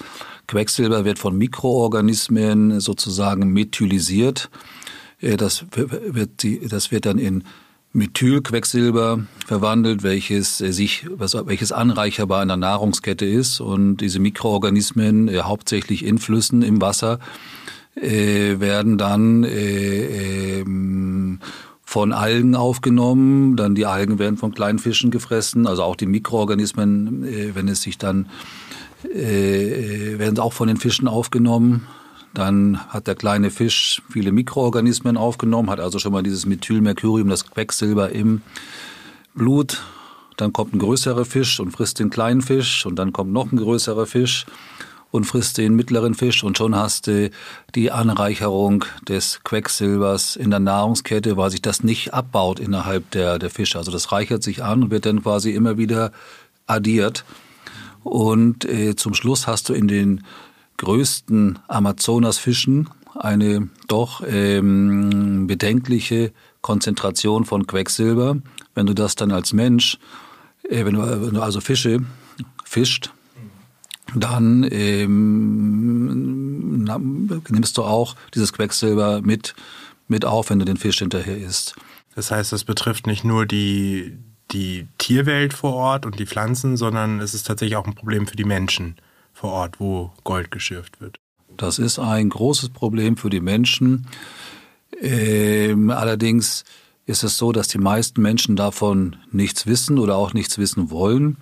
Quecksilber 0.48 1.04
wird 1.04 1.20
von 1.20 1.38
Mikroorganismen 1.38 2.80
sozusagen 2.80 3.52
methylisiert. 3.52 4.50
Äh, 5.20 5.36
das 5.36 5.66
wird, 5.74 6.46
das 6.72 6.92
wird 6.92 7.06
dann 7.06 7.18
in 7.18 7.44
Methylquecksilber 7.92 9.26
verwandelt, 9.46 10.02
welches 10.02 10.62
äh, 10.62 10.72
sich, 10.72 11.08
welches 11.10 11.74
anreicherbar 11.74 12.42
in 12.42 12.48
der 12.48 12.58
Nahrungskette 12.58 13.26
ist. 13.26 13.60
Und 13.60 13.98
diese 13.98 14.20
Mikroorganismen, 14.20 15.28
äh, 15.28 15.40
hauptsächlich 15.40 16.06
in 16.06 16.20
Flüssen, 16.20 16.62
im 16.62 16.80
Wasser, 16.80 17.20
werden 17.96 18.98
dann 18.98 19.44
ähm, 19.44 21.40
von 21.90 22.14
Algen 22.14 22.54
aufgenommen, 22.56 23.56
dann 23.56 23.74
die 23.74 23.88
Algen 23.88 24.20
werden 24.20 24.38
von 24.38 24.54
kleinen 24.54 24.78
Fischen 24.78 25.10
gefressen, 25.10 25.66
also 25.66 25.82
auch 25.82 25.96
die 25.96 26.06
Mikroorganismen, 26.06 27.24
äh, 27.24 27.56
wenn 27.56 27.68
es 27.68 27.82
sich 27.82 27.98
dann, 27.98 28.28
äh, 29.12 30.20
werden 30.20 30.38
auch 30.38 30.54
von 30.54 30.68
den 30.68 30.78
Fischen 30.78 31.08
aufgenommen. 31.08 31.88
Dann 32.36 32.80
hat 32.90 33.08
der 33.08 33.16
kleine 33.16 33.50
Fisch 33.50 34.04
viele 34.08 34.32
Mikroorganismen 34.32 35.18
aufgenommen, 35.18 35.72
hat 35.72 35.80
also 35.80 35.98
schon 35.98 36.14
mal 36.14 36.22
dieses 36.22 36.46
Methylmercurium, 36.46 37.28
das 37.28 37.50
Quecksilber 37.50 38.12
im 38.12 38.44
Blut. 39.34 39.82
Dann 40.38 40.54
kommt 40.54 40.76
ein 40.76 40.80
größerer 40.80 41.26
Fisch 41.26 41.60
und 41.60 41.72
frisst 41.72 41.98
den 41.98 42.12
kleinen 42.12 42.44
Fisch 42.44 42.86
und 42.86 42.98
dann 42.98 43.14
kommt 43.14 43.34
noch 43.34 43.52
ein 43.52 43.58
größerer 43.58 44.06
Fisch 44.06 44.46
und 45.12 45.26
frisst 45.26 45.58
den 45.58 45.76
mittleren 45.76 46.14
Fisch 46.14 46.44
und 46.44 46.58
schon 46.58 46.76
hast 46.76 47.08
du 47.08 47.30
die 47.76 47.92
Anreicherung 47.92 48.86
des 49.08 49.42
Quecksilbers 49.44 50.36
in 50.36 50.52
der 50.52 50.60
Nahrungskette, 50.60 51.36
weil 51.38 51.50
sich 51.50 51.62
das 51.62 51.84
nicht 51.84 52.14
abbaut 52.14 52.60
innerhalb 52.60 53.10
der, 53.12 53.40
der 53.40 53.50
Fische. 53.50 53.78
Also 53.78 53.92
das 53.92 54.12
reichert 54.12 54.44
sich 54.44 54.64
an 54.64 54.84
und 54.84 54.92
wird 54.92 55.06
dann 55.06 55.24
quasi 55.24 55.52
immer 55.52 55.78
wieder 55.78 56.12
addiert. 56.68 57.26
Und 58.04 58.66
äh, 58.66 58.96
zum 58.96 59.14
Schluss 59.14 59.48
hast 59.48 59.70
du 59.70 59.74
in 59.74 59.88
den 59.88 60.24
größten 60.78 61.60
Amazonasfischen 61.68 62.90
eine 63.16 63.70
doch 63.88 64.22
ähm, 64.26 65.48
bedenkliche 65.48 66.32
Konzentration 66.62 67.46
von 67.46 67.68
Quecksilber. 67.68 68.38
Wenn 68.76 68.86
du 68.86 68.94
das 68.94 69.16
dann 69.16 69.32
als 69.32 69.54
Mensch, 69.54 69.98
äh, 70.70 70.86
wenn, 70.86 70.94
du, 70.94 71.02
wenn 71.02 71.34
du 71.34 71.42
also 71.42 71.60
Fische 71.60 72.00
fischt, 72.64 73.12
dann 74.16 74.68
ähm, 74.72 76.84
na, 76.84 77.00
nimmst 77.00 77.78
du 77.78 77.84
auch 77.84 78.16
dieses 78.34 78.54
Quecksilber 78.54 79.22
mit, 79.22 79.56
mit 80.08 80.26
auf, 80.26 80.50
wenn 80.50 80.60
du 80.60 80.66
den 80.66 80.78
Fisch 80.78 81.00
hinterher 81.00 81.38
isst. 81.38 81.76
Das 82.16 82.32
heißt, 82.32 82.52
das 82.52 82.64
betrifft 82.64 83.08
nicht 83.08 83.24
nur 83.24 83.46
die, 83.46 84.18
die 84.52 84.88
Tierwelt 84.98 85.54
vor 85.54 85.74
Ort 85.74 86.06
und 86.06 86.20
die 86.20 86.26
Pflanzen, 86.26 86.78
sondern 86.78 87.20
es 87.20 87.34
ist 87.34 87.48
tatsächlich 87.48 87.78
auch 87.78 87.88
ein 87.88 87.96
Problem 87.96 88.28
für 88.28 88.36
die 88.36 88.46
Menschen 88.46 88.96
vor 89.34 89.52
Ort, 89.52 89.80
wo 89.80 90.12
Gold 90.24 90.52
geschürft 90.52 91.00
wird. 91.00 91.20
Das 91.56 91.80
ist 91.80 92.00
ein 92.00 92.30
großes 92.30 92.70
Problem 92.70 93.18
für 93.18 93.30
die 93.30 93.42
Menschen. 93.42 94.08
Ähm, 95.02 95.92
allerdings 95.92 96.64
ist 97.06 97.24
es 97.24 97.38
so, 97.38 97.52
dass 97.52 97.68
die 97.68 97.80
meisten 97.80 98.22
Menschen 98.22 98.56
davon 98.56 99.16
nichts 99.32 99.66
wissen 99.66 99.98
oder 99.98 100.16
auch 100.16 100.34
nichts 100.34 100.58
wissen 100.58 100.92
wollen. 100.92 101.38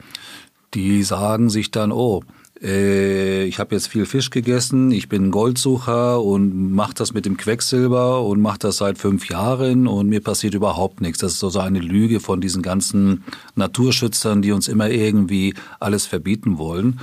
Die 0.74 1.04
sagen 1.04 1.50
sich 1.50 1.72
dann, 1.72 1.92
oh, 1.92 2.24
ich 2.60 3.60
habe 3.60 3.76
jetzt 3.76 3.88
viel 3.88 4.06
Fisch 4.06 4.30
gegessen, 4.30 4.92
ich 4.92 5.10
bin 5.10 5.30
Goldsucher 5.30 6.22
und 6.22 6.74
mache 6.74 6.94
das 6.96 7.14
mit 7.14 7.26
dem 7.26 7.38
Quecksilber 7.38 8.24
und 8.24 8.42
mache 8.42 8.60
das 8.60 8.78
seit 8.78 8.98
fünf 8.98 9.30
Jahren 9.30 9.88
und 9.88 10.10
mir 10.10 10.22
passiert 10.22 10.56
überhaupt 10.56 11.02
nichts. 11.02 11.20
Das 11.20 11.34
ist 11.34 11.40
so 11.40 11.60
eine 11.60 11.80
Lüge 11.80 12.20
von 12.20 12.42
diesen 12.42 12.64
ganzen 12.64 13.24
Naturschützern, 13.56 14.42
die 14.42 14.52
uns 14.52 14.68
immer 14.68 14.90
irgendwie 14.90 15.54
alles 15.80 16.08
verbieten 16.08 16.58
wollen. 16.58 17.00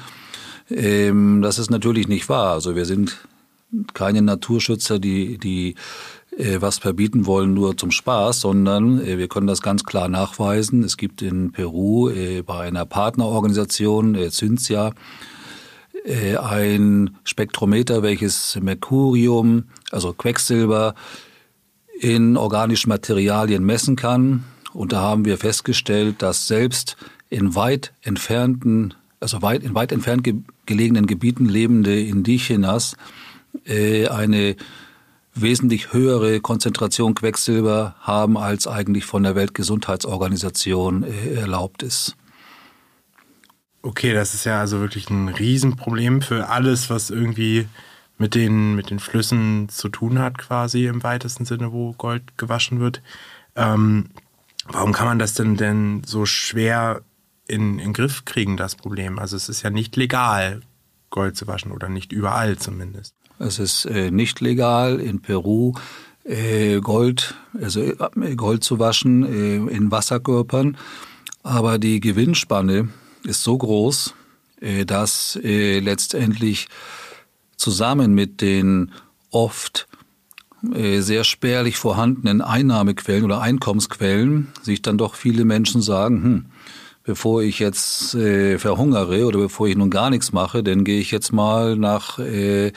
Ähm, 0.70 1.42
das 1.42 1.58
ist 1.58 1.70
natürlich 1.70 2.08
nicht 2.08 2.28
wahr. 2.28 2.52
Also 2.54 2.74
wir 2.74 2.84
sind 2.84 3.16
keine 3.92 4.22
Naturschützer, 4.22 4.98
die, 4.98 5.38
die 5.38 5.74
äh, 6.36 6.60
was 6.60 6.78
verbieten 6.78 7.26
wollen 7.26 7.54
nur 7.54 7.76
zum 7.76 7.90
Spaß, 7.90 8.40
sondern 8.40 9.00
äh, 9.00 9.18
wir 9.18 9.28
können 9.28 9.46
das 9.46 9.62
ganz 9.62 9.84
klar 9.84 10.08
nachweisen. 10.08 10.82
Es 10.82 10.96
gibt 10.96 11.22
in 11.22 11.52
Peru 11.52 12.08
äh, 12.08 12.42
bei 12.42 12.60
einer 12.60 12.86
Partnerorganisation, 12.86 14.14
äh, 14.14 14.26
äh, 14.26 14.30
ein 16.06 17.16
Spektrometer, 17.24 18.02
welches 18.02 18.58
Mercurium, 18.60 19.64
also 19.90 20.12
Quecksilber, 20.12 20.94
in 21.98 22.36
organischen 22.36 22.88
Materialien 22.90 23.64
messen 23.64 23.96
kann. 23.96 24.44
Und 24.72 24.92
da 24.92 25.00
haben 25.00 25.24
wir 25.24 25.38
festgestellt, 25.38 26.20
dass 26.20 26.46
selbst 26.46 26.96
in 27.30 27.54
weit 27.54 27.92
entfernten, 28.02 28.94
also 29.20 29.40
weit, 29.40 29.62
in 29.62 29.74
weit 29.74 29.92
entfernt 29.92 30.24
ge 30.24 30.36
gelegenen 30.66 31.06
Gebieten 31.06 31.44
lebende 31.44 32.00
Indigenas 32.00 32.96
äh, 33.66 34.08
eine 34.08 34.56
wesentlich 35.34 35.92
höhere 35.92 36.40
Konzentration 36.40 37.14
Quecksilber 37.14 37.96
haben, 38.00 38.38
als 38.38 38.66
eigentlich 38.66 39.04
von 39.04 39.24
der 39.24 39.34
Weltgesundheitsorganisation 39.34 41.02
äh, 41.02 41.34
erlaubt 41.34 41.82
ist. 41.82 42.16
Okay, 43.84 44.14
das 44.14 44.32
ist 44.32 44.44
ja 44.44 44.60
also 44.60 44.80
wirklich 44.80 45.10
ein 45.10 45.28
Riesenproblem 45.28 46.22
für 46.22 46.48
alles, 46.48 46.88
was 46.88 47.10
irgendwie 47.10 47.68
mit 48.16 48.34
den, 48.34 48.74
mit 48.74 48.88
den 48.88 48.98
Flüssen 48.98 49.68
zu 49.68 49.90
tun 49.90 50.20
hat, 50.20 50.38
quasi 50.38 50.86
im 50.86 51.02
weitesten 51.02 51.44
Sinne, 51.44 51.70
wo 51.70 51.92
Gold 51.92 52.22
gewaschen 52.38 52.80
wird. 52.80 53.02
Ähm, 53.56 54.06
warum 54.64 54.92
kann 54.92 55.06
man 55.06 55.18
das 55.18 55.34
denn 55.34 55.58
denn 55.58 56.00
so 56.06 56.24
schwer 56.24 57.02
in, 57.46 57.72
in 57.72 57.78
den 57.78 57.92
Griff 57.92 58.24
kriegen, 58.24 58.56
das 58.56 58.74
Problem? 58.74 59.18
Also 59.18 59.36
es 59.36 59.50
ist 59.50 59.60
ja 59.60 59.68
nicht 59.68 59.96
legal, 59.96 60.62
Gold 61.10 61.36
zu 61.36 61.46
waschen 61.46 61.70
oder 61.70 61.90
nicht 61.90 62.10
überall 62.10 62.56
zumindest. 62.56 63.14
Es 63.38 63.58
ist 63.58 63.84
äh, 63.84 64.10
nicht 64.10 64.40
legal 64.40 64.98
in 64.98 65.20
Peru 65.20 65.74
äh, 66.24 66.80
Gold, 66.80 67.34
also 67.60 67.82
äh, 67.82 68.34
Gold 68.34 68.64
zu 68.64 68.78
waschen 68.78 69.24
äh, 69.24 69.56
in 69.56 69.90
Wasserkörpern, 69.90 70.78
aber 71.42 71.78
die 71.78 72.00
Gewinnspanne 72.00 72.88
ist 73.24 73.42
so 73.42 73.56
groß, 73.56 74.14
äh, 74.60 74.84
dass 74.84 75.38
äh, 75.42 75.80
letztendlich 75.80 76.68
zusammen 77.56 78.14
mit 78.14 78.40
den 78.40 78.92
oft 79.30 79.86
äh, 80.72 81.00
sehr 81.00 81.24
spärlich 81.24 81.76
vorhandenen 81.76 82.40
Einnahmequellen 82.40 83.24
oder 83.24 83.40
Einkommensquellen 83.40 84.48
sich 84.62 84.82
dann 84.82 84.98
doch 84.98 85.14
viele 85.14 85.44
Menschen 85.44 85.82
sagen, 85.82 86.22
hm, 86.22 86.46
bevor 87.02 87.42
ich 87.42 87.58
jetzt 87.58 88.14
äh, 88.14 88.58
verhungere 88.58 89.26
oder 89.26 89.38
bevor 89.38 89.68
ich 89.68 89.76
nun 89.76 89.90
gar 89.90 90.10
nichts 90.10 90.32
mache, 90.32 90.62
dann 90.62 90.84
gehe 90.84 91.00
ich 91.00 91.10
jetzt 91.10 91.32
mal 91.32 91.76
nach 91.76 92.18
äh, 92.18 92.72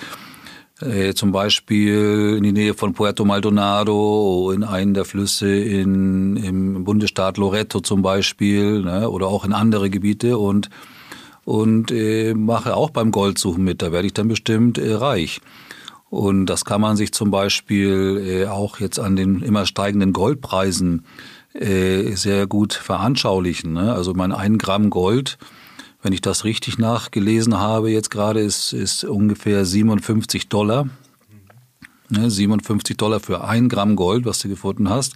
äh, 0.81 1.13
zum 1.13 1.31
Beispiel 1.31 2.36
in 2.38 2.43
die 2.43 2.51
Nähe 2.51 2.74
von 2.74 2.93
Puerto 2.93 3.25
Maldonado, 3.25 4.51
in 4.51 4.63
einen 4.63 4.93
der 4.93 5.05
Flüsse 5.05 5.55
in, 5.55 6.38
im 6.38 6.84
Bundesstaat 6.84 7.38
Loreto 7.38 7.79
zum 7.79 8.01
Beispiel, 8.01 8.81
ne, 8.84 9.10
oder 9.10 9.27
auch 9.27 9.46
in 9.46 9.53
andere 9.53 9.89
Gebiete 9.89 10.38
und, 10.38 10.69
und 11.46 11.91
äh, 11.91 12.34
mache 12.34 12.75
auch 12.75 12.89
beim 12.89 13.12
Goldsuchen 13.12 13.63
mit. 13.63 13.81
Da 13.81 13.91
werde 13.91 14.07
ich 14.07 14.13
dann 14.13 14.27
bestimmt 14.27 14.77
äh, 14.77 14.93
reich. 14.93 15.41
Und 16.10 16.46
das 16.46 16.63
kann 16.63 16.79
man 16.79 16.96
sich 16.96 17.12
zum 17.12 17.31
Beispiel 17.31 18.24
äh, 18.25 18.48
auch 18.48 18.79
jetzt 18.79 19.00
an 19.00 19.15
den 19.15 19.41
immer 19.41 19.65
steigenden 19.65 20.13
Goldpreisen 20.13 21.05
äh, 21.53 22.13
sehr 22.15 22.48
gut 22.48 22.74
veranschaulichen. 22.74 23.74
Ne? 23.74 23.93
Also 23.93 24.13
mein 24.13 24.31
ein 24.31 24.57
Gramm 24.57 24.89
Gold 24.89 25.38
wenn 26.01 26.13
ich 26.13 26.22
das 26.22 26.44
richtig 26.44 26.77
nachgelesen 26.77 27.58
habe, 27.58 27.92
jetzt 27.92 28.12
gerade 28.12 28.42
ist, 28.42 28.74
ist 28.74 29.04
ungefähr 29.04 29.66
57 29.66 30.50
Dollar. 30.50 30.88
Ne, 32.10 32.30
57 32.30 32.96
Dollar 32.96 33.20
für 33.20 33.44
ein 33.44 33.68
Gramm 33.68 33.96
Gold, 33.96 34.25
was 34.25 34.39
du 34.39 34.48
gefunden 34.48 34.89
hast. 34.89 35.16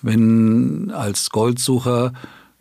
Wenn 0.00 0.92
als 0.92 1.30
Goldsucher 1.30 2.12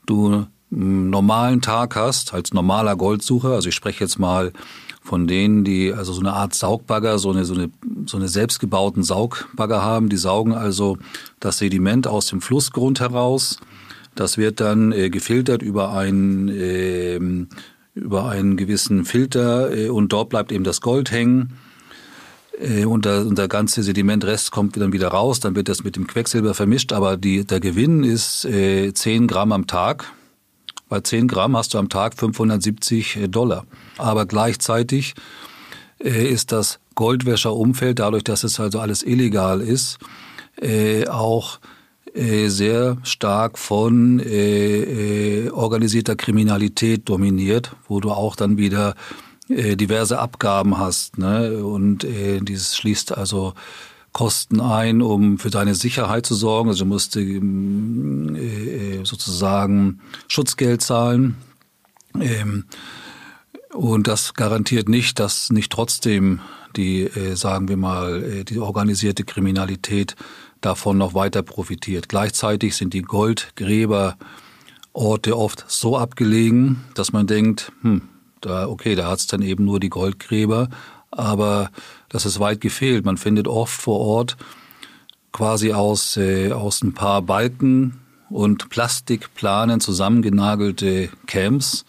du 0.05 0.48
einen 0.72 1.10
normalen 1.10 1.62
Tag 1.62 1.96
hast, 1.96 2.34
als 2.34 2.53
normaler 2.53 2.96
Goldsucher, 2.96 3.51
also 3.51 3.69
ich 3.69 3.75
spreche 3.75 4.03
jetzt 4.03 4.17
mal 4.17 4.51
von 5.07 5.25
denen, 5.27 5.63
die 5.63 5.93
also 5.93 6.12
so 6.12 6.19
eine 6.19 6.34
Art 6.34 6.53
Saugbagger, 6.53 7.17
so 7.17 7.31
eine, 7.31 7.46
so 7.46 7.53
eine, 7.53 7.69
so 8.05 8.17
eine 8.17 8.27
selbstgebauten 8.27 9.03
Saugbagger 9.03 9.81
haben. 9.81 10.10
Die 10.10 10.17
saugen 10.17 10.53
also 10.53 10.98
das 11.39 11.60
Sediment 11.60 12.07
aus 12.07 12.25
dem 12.27 12.41
Flussgrund 12.41 13.00
heraus. 13.00 13.60
Das 14.17 14.38
wird 14.38 14.59
dann 14.59 14.91
äh, 14.91 15.09
gefiltert 15.09 15.62
über 15.62 15.93
einen, 15.93 16.50
äh, 16.50 17.19
über 17.93 18.29
einen 18.29 18.57
gewissen 18.57 19.05
Filter 19.05 19.75
äh, 19.75 19.89
und 19.89 20.12
dort 20.12 20.29
bleibt 20.29 20.51
eben 20.51 20.63
das 20.63 20.81
Gold 20.81 21.12
hängen. 21.12 21.53
Äh, 22.59 22.86
und 22.86 23.05
der, 23.05 23.25
und 23.25 23.38
der 23.38 23.47
ganze 23.47 23.83
Sedimentrest 23.83 24.51
kommt 24.51 24.75
dann 24.77 24.91
wieder 24.91 25.09
raus, 25.09 25.39
dann 25.39 25.55
wird 25.55 25.69
das 25.69 25.83
mit 25.83 25.95
dem 25.95 26.07
Quecksilber 26.07 26.53
vermischt, 26.55 26.93
aber 26.93 27.15
die, 27.15 27.45
der 27.45 27.59
Gewinn 27.59 28.03
ist 28.03 28.45
äh, 28.45 28.91
10 28.91 29.27
Gramm 29.27 29.51
am 29.51 29.67
Tag. 29.67 30.12
Bei 30.89 31.00
10 31.01 31.27
Gramm 31.27 31.55
hast 31.55 31.74
du 31.74 31.77
am 31.77 31.89
Tag 31.89 32.17
570 32.17 33.17
äh, 33.17 33.27
Dollar. 33.27 33.65
Aber 33.97 34.25
gleichzeitig 34.25 35.13
äh, 36.03 36.27
ist 36.27 36.51
das 36.51 36.79
Goldwäscherumfeld, 36.95 38.00
dadurch, 38.00 38.24
dass 38.24 38.43
es 38.43 38.59
also 38.59 38.79
alles 38.79 39.03
illegal 39.03 39.62
ist, 39.62 40.00
äh, 40.59 41.07
auch 41.07 41.59
äh, 42.17 42.50
sehr 42.50 42.97
stark 43.03 43.59
von 43.59 44.19
äh, 44.19 45.45
äh, 45.45 45.50
organisierter 45.51 46.15
Kriminalität 46.15 47.07
dominiert, 47.07 47.75
wo 47.88 48.00
du 48.00 48.09
auch 48.09 48.36
dann 48.36 48.57
wieder 48.57 48.95
äh, 49.50 49.75
diverse 49.75 50.17
Abgaben 50.17 50.79
hast. 50.79 51.19
Ne? 51.19 51.63
Und 51.63 52.05
dieses 52.07 52.75
schließt 52.75 53.15
also 53.15 53.53
Kosten 54.13 54.59
ein, 54.62 55.03
um 55.03 55.38
für 55.38 55.51
deine 55.51 55.75
Sicherheit 55.75 56.25
zu 56.25 56.33
sorgen. 56.33 56.69
Also 56.69 56.86
du 56.86 56.89
musst 56.89 57.13
sozusagen 59.03 60.00
Schutzgeld 60.27 60.81
zahlen. 60.81 61.36
Ähm, 62.19 62.65
und 63.74 64.07
das 64.07 64.33
garantiert 64.33 64.89
nicht, 64.89 65.19
dass 65.19 65.51
nicht 65.51 65.71
trotzdem 65.71 66.39
die, 66.77 67.01
äh, 67.01 67.36
sagen 67.36 67.67
wir 67.67 67.77
mal, 67.77 68.24
äh, 68.24 68.43
die 68.43 68.60
organisierte 68.60 69.24
Kriminalität 69.24 70.15
davon 70.62 70.98
noch 70.98 71.13
weiter 71.13 71.43
profitiert. 71.43 72.07
Gleichzeitig 72.10 72.75
sind 72.75 72.93
die 72.93 73.01
Goldgräberorte 73.01 74.17
oft 75.36 75.65
so 75.67 75.98
abgelegen, 75.98 76.84
dass 76.96 77.12
man 77.12 77.27
denkt, 77.27 77.72
hm, 77.81 78.03
da, 78.41 78.67
okay, 78.67 78.96
da 78.96 79.10
hat's 79.10 79.27
dann 79.27 79.41
eben 79.41 79.65
nur 79.65 79.79
die 79.79 79.89
Goldgräber, 79.89 80.69
aber 81.12 81.72
das 82.10 82.25
ist 82.25 82.39
weit 82.39 82.62
gefehlt. 82.62 83.05
Man 83.05 83.17
findet 83.17 83.48
oft 83.48 83.81
vor 83.81 84.00
Ort 84.00 84.38
quasi 85.31 85.74
aus, 85.74 86.17
äh, 86.17 86.51
aus 86.51 86.81
ein 86.81 86.93
paar 86.93 87.22
Balken 87.22 88.00
und 88.29 88.69
Plastikplanen 88.69 89.79
zusammengenagelte 89.79 91.10
Camps, 91.27 91.86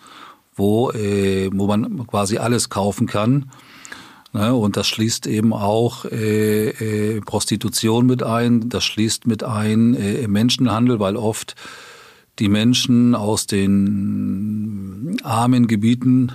wo, 0.55 0.91
äh, 0.93 1.51
wo 1.53 1.67
man 1.67 2.07
quasi 2.07 2.39
alles 2.39 2.69
kaufen 2.69 3.07
kann. 3.07 3.51
Ne? 4.33 4.55
Und 4.55 4.77
das 4.77 4.87
schließt 4.87 5.27
eben 5.27 5.53
auch 5.53 6.05
äh, 6.05 6.69
äh, 6.69 7.21
Prostitution 7.21 8.07
mit 8.07 8.23
ein, 8.23 8.69
das 8.69 8.85
schließt 8.85 9.27
mit 9.27 9.43
ein 9.45 9.95
äh, 9.95 10.29
Menschenhandel, 10.29 11.01
weil 11.01 11.17
oft 11.17 11.55
die 12.39 12.49
Menschen 12.49 13.15
aus 13.15 13.47
den 13.47 15.19
armen 15.25 15.67
Gebieten 15.67 16.33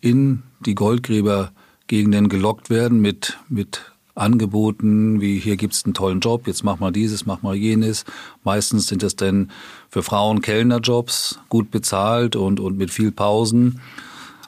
in 0.00 0.42
die 0.60 0.74
Goldgräbergegenden 0.74 2.28
gelockt 2.28 2.68
werden 2.68 3.00
mit, 3.00 3.38
mit 3.48 3.92
Angeboten, 4.14 5.20
wie 5.20 5.38
hier 5.38 5.56
gibt's 5.56 5.84
einen 5.84 5.94
tollen 5.94 6.20
Job, 6.20 6.46
jetzt 6.46 6.64
mach 6.64 6.78
mal 6.78 6.90
dieses, 6.90 7.26
mach 7.26 7.42
mal 7.42 7.54
jenes. 7.54 8.04
Meistens 8.44 8.86
sind 8.86 9.02
es 9.02 9.16
dann 9.16 9.50
für 9.90 10.02
Frauen 10.02 10.40
Kellnerjobs, 10.40 11.38
gut 11.48 11.70
bezahlt 11.70 12.34
und, 12.34 12.58
und 12.58 12.78
mit 12.78 12.90
viel 12.90 13.12
Pausen, 13.12 13.80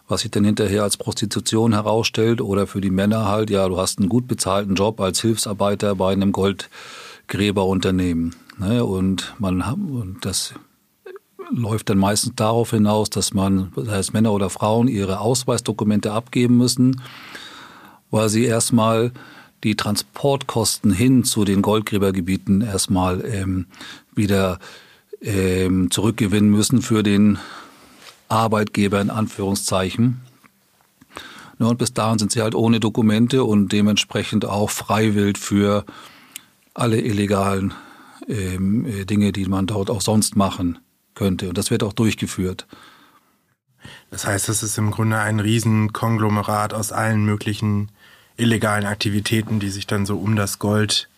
was 0.09 0.23
sich 0.23 0.31
dann 0.31 0.45
hinterher 0.45 0.83
als 0.83 0.97
Prostitution 0.97 1.75
herausstellt. 1.75 2.41
Oder 2.41 2.67
für 2.67 2.81
die 2.81 2.91
Männer 2.91 3.27
halt, 3.27 3.51
ja, 3.51 3.69
du 3.69 3.79
hast 3.79 3.99
einen 3.99 4.09
gut 4.09 4.27
bezahlten 4.27 4.75
Job 4.75 5.01
als 5.01 5.21
Hilfsarbeiter 5.21 5.95
bei 5.95 6.13
einem 6.13 6.33
Goldgräberunternehmen. 6.33 8.35
Ne? 8.59 8.85
Und 8.85 9.35
man 9.39 9.63
und 9.63 10.25
das 10.25 10.55
läuft 11.51 11.91
dann 11.91 11.99
meistens 11.99 12.35
darauf 12.37 12.71
hinaus, 12.71 13.11
dass 13.11 13.35
man, 13.35 13.73
das 13.77 13.89
heißt 13.89 14.13
Männer 14.13 14.33
oder 14.33 14.51
Frauen, 14.51 14.89
ihre 14.89 15.21
Ausweisdokumente 15.21 16.13
abgeben 16.13 16.57
müssen, 16.57 17.01
weil 18.11 18.29
sie 18.29 18.45
erstmal 18.45 19.13
die 19.65 19.77
Transportkosten 19.77 20.93
hin 20.93 21.25
zu 21.25 21.45
den 21.45 21.63
Goldgräbergebieten 21.63 22.61
erstmal 22.61 23.25
ähm, 23.25 23.67
wieder 24.15 24.59
ähm, 25.21 25.91
zurückgewinnen 25.91 26.51
müssen 26.51 26.81
für 26.81 27.03
den 27.03 27.39
Arbeitgeber 28.29 29.01
in 29.01 29.11
Anführungszeichen. 29.11 30.21
Ja, 31.59 31.67
und 31.67 31.79
bis 31.79 31.93
dahin 31.93 32.19
sind 32.19 32.33
sie 32.33 32.43
halt 32.43 32.55
ohne 32.55 32.81
Dokumente 32.81 33.45
und 33.45 33.73
dementsprechend 33.73 34.45
auch 34.45 34.71
freiwillig 34.71 35.39
für 35.39 35.85
alle 36.75 37.01
illegalen 37.01 37.75
ähm, 38.29 38.87
äh, 38.87 39.05
Dinge, 39.05 39.33
die 39.33 39.47
man 39.47 39.67
dort 39.67 39.91
auch 39.91 40.01
sonst 40.01 40.37
machen 40.37 40.79
könnte. 41.15 41.49
Und 41.49 41.59
das 41.59 41.71
wird 41.71 41.83
auch 41.83 41.93
durchgeführt. 41.93 42.67
Das 44.11 44.27
heißt, 44.27 44.49
es 44.49 44.63
ist 44.63 44.79
im 44.79 44.91
Grunde 44.91 45.19
ein 45.19 45.41
Riesenkonglomerat 45.41 46.75
aus 46.75 46.93
allen 46.93 47.25
möglichen 47.25 47.91
illegalen 48.37 48.87
Aktivitäten, 48.87 49.59
die 49.61 49.71
sich 49.71 49.87
dann 49.87 50.07
so 50.07 50.19
um 50.19 50.37
das 50.37 50.59
Gold 50.59 51.09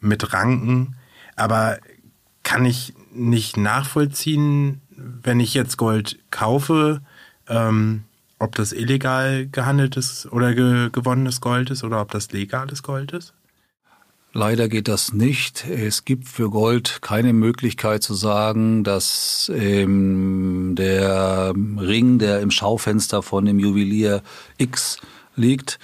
mit 0.00 0.32
ranken. 0.32 0.96
Aber 1.36 1.78
kann 2.42 2.64
ich 2.64 2.94
nicht 3.12 3.56
nachvollziehen, 3.56 4.80
wenn 4.98 5.40
ich 5.40 5.54
jetzt 5.54 5.76
Gold 5.76 6.18
kaufe, 6.30 7.00
ähm, 7.48 8.04
ob 8.38 8.54
das 8.54 8.72
illegal 8.72 9.46
gehandeltes 9.46 10.30
oder 10.30 10.54
ge 10.54 10.90
gewonnenes 10.90 11.40
Gold 11.40 11.70
ist 11.70 11.84
oder 11.84 12.00
ob 12.00 12.10
das 12.10 12.32
legales 12.32 12.82
Gold 12.82 13.12
ist? 13.12 13.34
Leider 14.32 14.68
geht 14.68 14.88
das 14.88 15.12
nicht. 15.12 15.66
Es 15.66 16.04
gibt 16.04 16.28
für 16.28 16.50
Gold 16.50 16.98
keine 17.00 17.32
Möglichkeit 17.32 18.02
zu 18.02 18.14
sagen, 18.14 18.84
dass 18.84 19.50
ähm, 19.54 20.74
der 20.76 21.54
Ring, 21.56 22.18
der 22.18 22.40
im 22.40 22.50
Schaufenster 22.50 23.22
von 23.22 23.46
dem 23.46 23.58
Juwelier 23.58 24.22
X 24.58 24.98
liegt, 25.34 25.78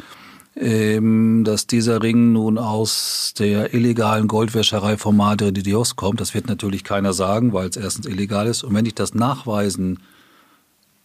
dass 0.57 1.67
dieser 1.67 2.01
Ring 2.01 2.33
nun 2.33 2.59
aus 2.59 3.35
der 3.37 3.75
illegalen 3.75 4.29
Goldwäscherei 4.29 4.97
von 4.97 5.17
Madre 5.17 5.53
de 5.53 5.64
Dios 5.64 5.97
kommt. 5.97 6.21
Das 6.21 6.33
wird 6.33 6.47
natürlich 6.47 6.85
keiner 6.85 7.12
sagen, 7.12 7.53
weil 7.53 7.69
es 7.69 7.77
erstens 7.77 8.07
illegal 8.07 8.47
ist. 8.47 8.62
Und 8.62 8.73
wenn 8.73 8.87
ich 8.87 8.95
das 8.95 9.14
nachweisen 9.14 9.99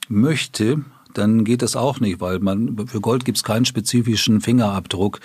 möchte, 0.07 0.83
dann 1.13 1.43
geht 1.43 1.61
das 1.61 1.75
auch 1.75 1.99
nicht, 1.99 2.19
weil 2.19 2.39
man 2.39 2.87
für 2.87 3.01
Gold 3.01 3.25
gibt 3.25 3.37
es 3.37 3.43
keinen 3.43 3.65
spezifischen 3.65 4.41
Fingerabdruck, 4.41 5.19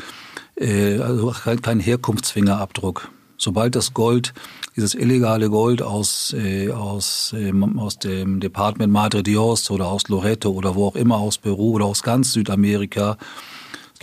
äh, 0.57 0.99
also 0.99 1.31
kein, 1.31 1.61
kein 1.63 1.81
Herkunftsfingerabdruck. 1.81 3.11
Sobald 3.37 3.75
das 3.75 3.93
Gold, 3.95 4.33
dieses 4.77 4.95
illegale 4.95 5.51
Gold 5.51 5.83
aus, 5.83 6.35
äh, 6.39 6.71
aus, 6.71 7.35
äh, 7.37 7.53
aus 7.77 7.99
dem 7.99 8.41
Department 8.41 8.93
Madre 8.93 9.23
Dios 9.23 9.71
oder 9.71 9.89
aus 9.89 10.09
Loreto 10.09 10.51
oder 10.51 10.75
wo 10.75 10.87
auch 10.87 10.97
immer 10.97 11.17
aus 11.17 11.39
Peru 11.39 11.73
oder 11.73 11.87
aus 11.87 12.03
ganz 12.03 12.33
Südamerika 12.33 13.19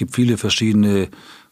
gibt 0.01 0.15
viele 0.15 0.37
verschiedene 0.37 1.09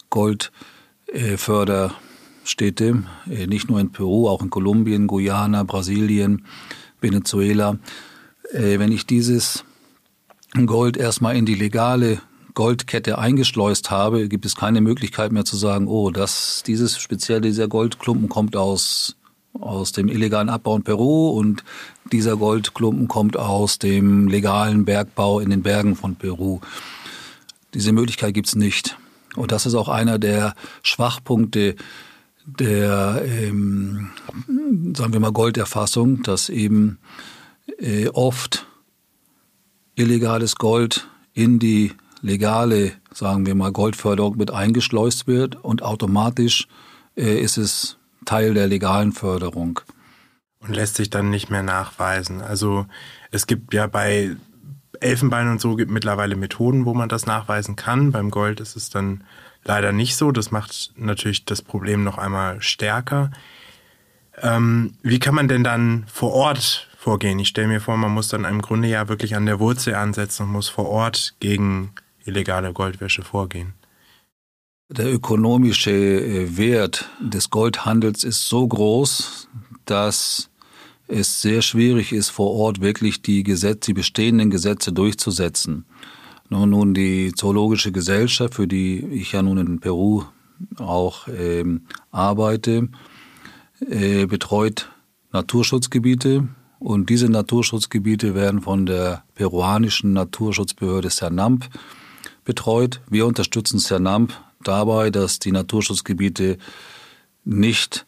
Goldförderstädte, 0.09 3.03
äh, 3.29 3.45
nicht 3.45 3.69
nur 3.69 3.79
in 3.79 3.91
Peru, 3.91 4.27
auch 4.27 4.41
in 4.41 4.49
Kolumbien, 4.49 5.05
Guyana, 5.05 5.61
Brasilien, 5.61 6.47
Venezuela. 6.99 7.77
Äh, 8.51 8.79
wenn 8.79 8.91
ich 8.91 9.05
dieses 9.05 9.63
Gold 10.65 10.97
erstmal 10.97 11.35
in 11.35 11.45
die 11.45 11.53
legale 11.53 12.23
Goldkette 12.55 13.19
eingeschleust 13.19 13.91
habe, 13.91 14.27
gibt 14.27 14.47
es 14.47 14.55
keine 14.55 14.81
Möglichkeit 14.81 15.31
mehr 15.31 15.45
zu 15.45 15.55
sagen, 15.55 15.87
oh, 15.87 16.09
das, 16.09 16.63
dieses 16.65 16.99
speziell 16.99 17.41
dieser 17.41 17.67
Goldklumpen 17.67 18.29
kommt 18.29 18.55
aus, 18.55 19.15
aus 19.61 19.91
dem 19.91 20.07
illegalen 20.07 20.49
Abbau 20.49 20.75
in 20.75 20.81
Peru 20.81 21.37
und 21.37 21.63
dieser 22.11 22.35
Goldklumpen 22.35 23.07
kommt 23.07 23.37
aus 23.37 23.77
dem 23.77 24.27
legalen 24.27 24.85
Bergbau 24.85 25.39
in 25.39 25.51
den 25.51 25.61
Bergen 25.61 25.95
von 25.95 26.15
Peru. 26.15 26.61
Diese 27.73 27.91
Möglichkeit 27.91 28.33
gibt's 28.33 28.55
nicht. 28.55 28.97
Und 29.35 29.51
das 29.51 29.65
ist 29.65 29.75
auch 29.75 29.89
einer 29.89 30.19
der 30.19 30.55
Schwachpunkte 30.81 31.75
der, 32.45 33.21
ähm, 33.25 34.09
sagen 34.95 35.13
wir 35.13 35.19
mal, 35.19 35.31
Golderfassung, 35.31 36.23
dass 36.23 36.49
eben 36.49 36.97
äh, 37.77 38.07
oft 38.09 38.65
illegales 39.95 40.55
Gold 40.55 41.07
in 41.33 41.59
die 41.59 41.93
legale, 42.21 42.93
sagen 43.13 43.45
wir 43.45 43.55
mal, 43.55 43.71
Goldförderung 43.71 44.37
mit 44.37 44.51
eingeschleust 44.51 45.27
wird 45.27 45.63
und 45.63 45.83
automatisch 45.83 46.67
äh, 47.15 47.39
ist 47.39 47.57
es 47.57 47.97
Teil 48.25 48.53
der 48.53 48.67
legalen 48.67 49.11
Förderung. 49.11 49.79
Und 50.59 50.75
lässt 50.75 50.95
sich 50.95 51.09
dann 51.09 51.29
nicht 51.29 51.49
mehr 51.49 51.63
nachweisen. 51.63 52.41
Also 52.41 52.85
es 53.31 53.47
gibt 53.47 53.73
ja 53.73 53.87
bei 53.87 54.35
Elfenbein 55.01 55.49
und 55.49 55.61
so 55.61 55.75
gibt 55.75 55.91
mittlerweile 55.91 56.35
Methoden, 56.35 56.85
wo 56.85 56.93
man 56.93 57.09
das 57.09 57.25
nachweisen 57.25 57.75
kann. 57.75 58.11
Beim 58.11 58.31
Gold 58.31 58.59
ist 58.59 58.75
es 58.75 58.89
dann 58.89 59.23
leider 59.63 59.91
nicht 59.91 60.15
so. 60.15 60.31
Das 60.31 60.51
macht 60.51 60.91
natürlich 60.95 61.45
das 61.45 61.61
Problem 61.61 62.03
noch 62.03 62.17
einmal 62.17 62.61
stärker. 62.61 63.31
Ähm, 64.41 64.93
wie 65.01 65.19
kann 65.19 65.35
man 65.35 65.47
denn 65.47 65.63
dann 65.63 66.05
vor 66.07 66.33
Ort 66.33 66.87
vorgehen? 66.97 67.39
Ich 67.39 67.49
stelle 67.49 67.67
mir 67.67 67.81
vor, 67.81 67.97
man 67.97 68.11
muss 68.11 68.29
dann 68.29 68.45
im 68.45 68.61
Grunde 68.61 68.87
ja 68.87 69.09
wirklich 69.09 69.35
an 69.35 69.45
der 69.45 69.59
Wurzel 69.59 69.95
ansetzen 69.95 70.43
und 70.43 70.51
muss 70.51 70.69
vor 70.69 70.87
Ort 70.87 71.35
gegen 71.39 71.93
illegale 72.23 72.73
Goldwäsche 72.73 73.23
vorgehen. 73.23 73.73
Der 74.91 75.13
ökonomische 75.13 75.91
äh, 75.91 76.57
Wert 76.57 77.09
des 77.21 77.49
Goldhandels 77.49 78.23
ist 78.23 78.47
so 78.47 78.67
groß, 78.67 79.47
dass 79.85 80.48
es 81.09 81.41
sehr 81.41 81.61
schwierig 81.61 82.13
ist, 82.13 82.29
vor 82.29 82.51
Ort 82.53 82.81
wirklich 82.81 83.21
die 83.21 83.43
Gesetze, 83.43 83.91
die 83.91 83.93
bestehenden 83.93 84.49
Gesetze 84.49 84.93
durchzusetzen. 84.93 85.85
Nun, 86.49 86.93
die 86.93 87.31
Zoologische 87.35 87.91
Gesellschaft, 87.91 88.55
für 88.55 88.67
die 88.67 88.99
ich 89.05 89.33
ja 89.33 89.41
nun 89.41 89.57
in 89.57 89.79
Peru 89.79 90.23
auch 90.77 91.27
ähm, 91.27 91.81
arbeite, 92.11 92.89
äh, 93.87 94.25
betreut 94.25 94.89
Naturschutzgebiete 95.31 96.47
und 96.79 97.09
diese 97.09 97.29
Naturschutzgebiete 97.29 98.33
werden 98.33 98.61
von 98.61 98.85
der 98.85 99.23
peruanischen 99.35 100.13
Naturschutzbehörde 100.13 101.09
CERNAMP 101.09 101.69
betreut. 102.45 103.01
Wir 103.09 103.27
unterstützen 103.27 103.79
CERNAMP 103.79 104.33
dabei, 104.63 105.11
dass 105.11 105.39
die 105.39 105.51
Naturschutzgebiete 105.51 106.57
nicht 107.45 108.05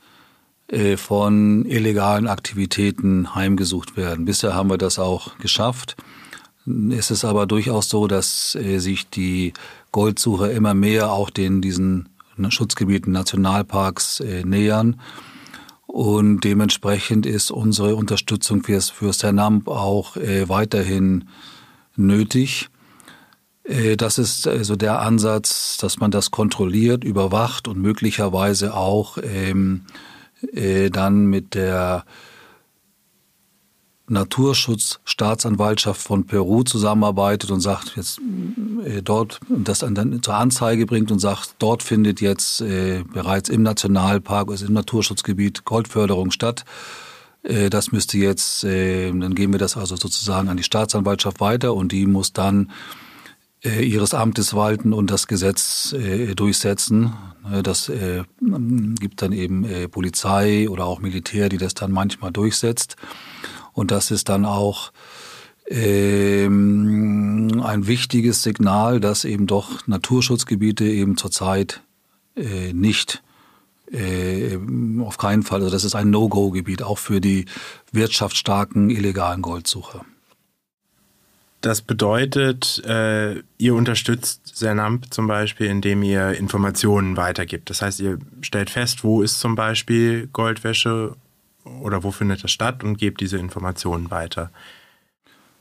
von 0.96 1.66
illegalen 1.66 2.28
Aktivitäten 2.28 3.36
heimgesucht 3.36 3.98
werden. 3.98 4.24
Bisher 4.24 4.54
haben 4.54 4.70
wir 4.70 4.78
das 4.78 5.00
auch 5.00 5.38
geschafft. 5.40 5.98
Es 6.92 7.10
ist 7.10 7.26
aber 7.26 7.48
durchaus 7.48 7.90
so, 7.90 8.08
dass 8.08 8.56
äh, 8.56 8.80
sich 8.80 9.10
die 9.10 9.54
Goldsucher 9.92 10.52
immer 10.52 10.74
mehr 10.74 11.12
auch 11.12 11.30
den 11.30 11.62
diesen 11.62 12.10
Schutzgebieten, 12.50 13.12
Nationalparks 13.12 14.20
äh, 14.20 14.44
nähern. 14.44 15.00
Und 15.88 16.42
dementsprechend 16.42 17.26
ist 17.26 17.52
unsere 17.52 17.96
Unterstützung 17.96 18.64
für, 18.64 18.80
für 18.82 19.12
Sernamp 19.12 19.68
auch 19.68 20.16
äh, 20.16 20.48
weiterhin 20.48 21.26
nötig. 21.96 22.70
Äh, 23.64 23.98
das 23.98 24.18
ist 24.18 24.48
also 24.48 24.76
der 24.76 25.02
Ansatz, 25.02 25.78
dass 25.78 26.00
man 26.00 26.12
das 26.12 26.32
kontrolliert, 26.32 27.04
überwacht 27.04 27.68
und 27.68 27.80
möglicherweise 27.80 28.76
auch 28.76 29.18
ähm, 29.22 29.86
äh, 30.54 30.90
dann 30.90 31.26
mit 31.26 31.56
der 31.56 32.06
Naturschutzstaatsanwaltschaft 34.08 36.02
von 36.02 36.26
Peru 36.26 36.64
zusammenarbeitet 36.64 37.50
und 37.50 37.62
sagt 37.62 37.96
jetzt 37.96 38.20
äh, 38.86 39.02
dort 39.02 39.40
das 39.48 39.80
dann 39.80 40.22
zur 40.22 40.36
Anzeige 40.36 40.86
bringt 40.86 41.12
und 41.12 41.20
sagt, 41.20 41.56
dort 41.60 41.82
findet 41.82 42.20
jetzt 42.20 42.62
äh, 42.62 43.04
bereits 43.14 43.50
im 43.50 43.64
Nationalpark, 43.64 44.50
also 44.50 44.66
im 44.66 44.74
Naturschutzgebiet 44.74 45.64
Goldförderung 45.66 46.32
statt. 46.32 46.66
Das 47.44 47.92
müsste 47.92 48.20
jetzt, 48.20 48.64
dann 48.64 49.34
geben 49.34 49.52
wir 49.52 49.58
das 49.58 49.76
also 49.76 49.96
sozusagen 49.96 50.48
an 50.48 50.58
die 50.58 50.64
Staatsanwaltschaft 50.64 51.40
weiter 51.40 51.74
und 51.74 51.92
die 51.92 52.06
muss 52.06 52.34
dann 52.34 52.70
ihres 53.64 54.14
Amtes 54.14 54.54
walten 54.54 54.92
und 54.92 55.12
das 55.12 55.28
Gesetz 55.28 55.94
äh, 55.94 56.34
durchsetzen. 56.34 57.14
Äh, 57.52 57.62
das 57.62 57.90
äh, 57.90 58.24
gibt 59.00 59.22
dann 59.22 59.32
eben 59.32 59.66
äh, 59.66 59.88
Polizei 59.88 60.68
oder 60.70 60.86
auch 60.86 61.00
Militär, 61.00 61.50
die 61.50 61.58
das 61.58 61.74
dann 61.74 61.92
manchmal 61.92 62.32
durchsetzt. 62.32 62.96
Und 63.74 63.92
das 63.92 64.12
ist 64.12 64.30
dann 64.30 64.46
auch 64.46 64.92
ähm, 65.68 67.62
ein 67.64 67.88
wichtiges 67.88 68.44
Signal, 68.44 69.00
dass 69.00 69.26
eben 69.26 69.48
doch 69.48 69.88
Naturschutzgebiete 69.88 70.86
eben 70.86 71.16
zurzeit 71.18 71.82
äh, 72.36 72.74
nicht 72.74 73.24
äh, 73.92 74.58
auf 75.02 75.18
keinen 75.18 75.44
Fall, 75.44 75.60
also 75.60 75.72
das 75.72 75.84
ist 75.84 75.96
ein 75.96 76.10
No-Go-Gebiet, 76.10 76.82
auch 76.82 76.98
für 76.98 77.22
die 77.22 77.46
wirtschaftsstarken 77.92 78.90
illegalen 78.90 79.42
Goldsucher. 79.42 80.06
Das 81.62 81.84
bedeutet, 81.84 82.84
äh, 82.86 83.36
ihr 83.60 83.76
unterstützt 83.76 84.56
Sernamp 84.56 85.14
zum 85.14 85.28
Beispiel, 85.28 85.68
indem 85.68 86.02
ihr 86.02 86.32
Informationen 86.32 87.18
weitergibt. 87.18 87.70
Das 87.70 87.84
heißt, 87.84 88.00
ihr 88.00 88.18
stellt 88.42 88.72
fest, 88.72 89.04
wo 89.04 89.22
ist 89.22 89.40
zum 89.40 89.54
Beispiel 89.54 90.28
Goldwäsche 90.34 91.16
oder 91.64 92.04
wo 92.04 92.10
findet 92.10 92.44
das 92.44 92.52
statt 92.52 92.84
und 92.84 92.98
gebt 92.98 93.22
diese 93.22 93.38
Informationen 93.38 94.10
weiter. 94.10 94.50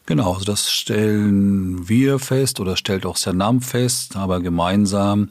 Genau, 0.07 0.33
also 0.33 0.45
das 0.47 0.73
stellen 0.73 1.87
wir 1.89 2.19
fest 2.19 2.61
oder 2.61 2.77
stellt 2.77 3.05
auch 3.05 3.17
Sernamp 3.17 3.63
fest, 3.63 4.17
aber 4.17 4.41
gemeinsam 4.41 5.29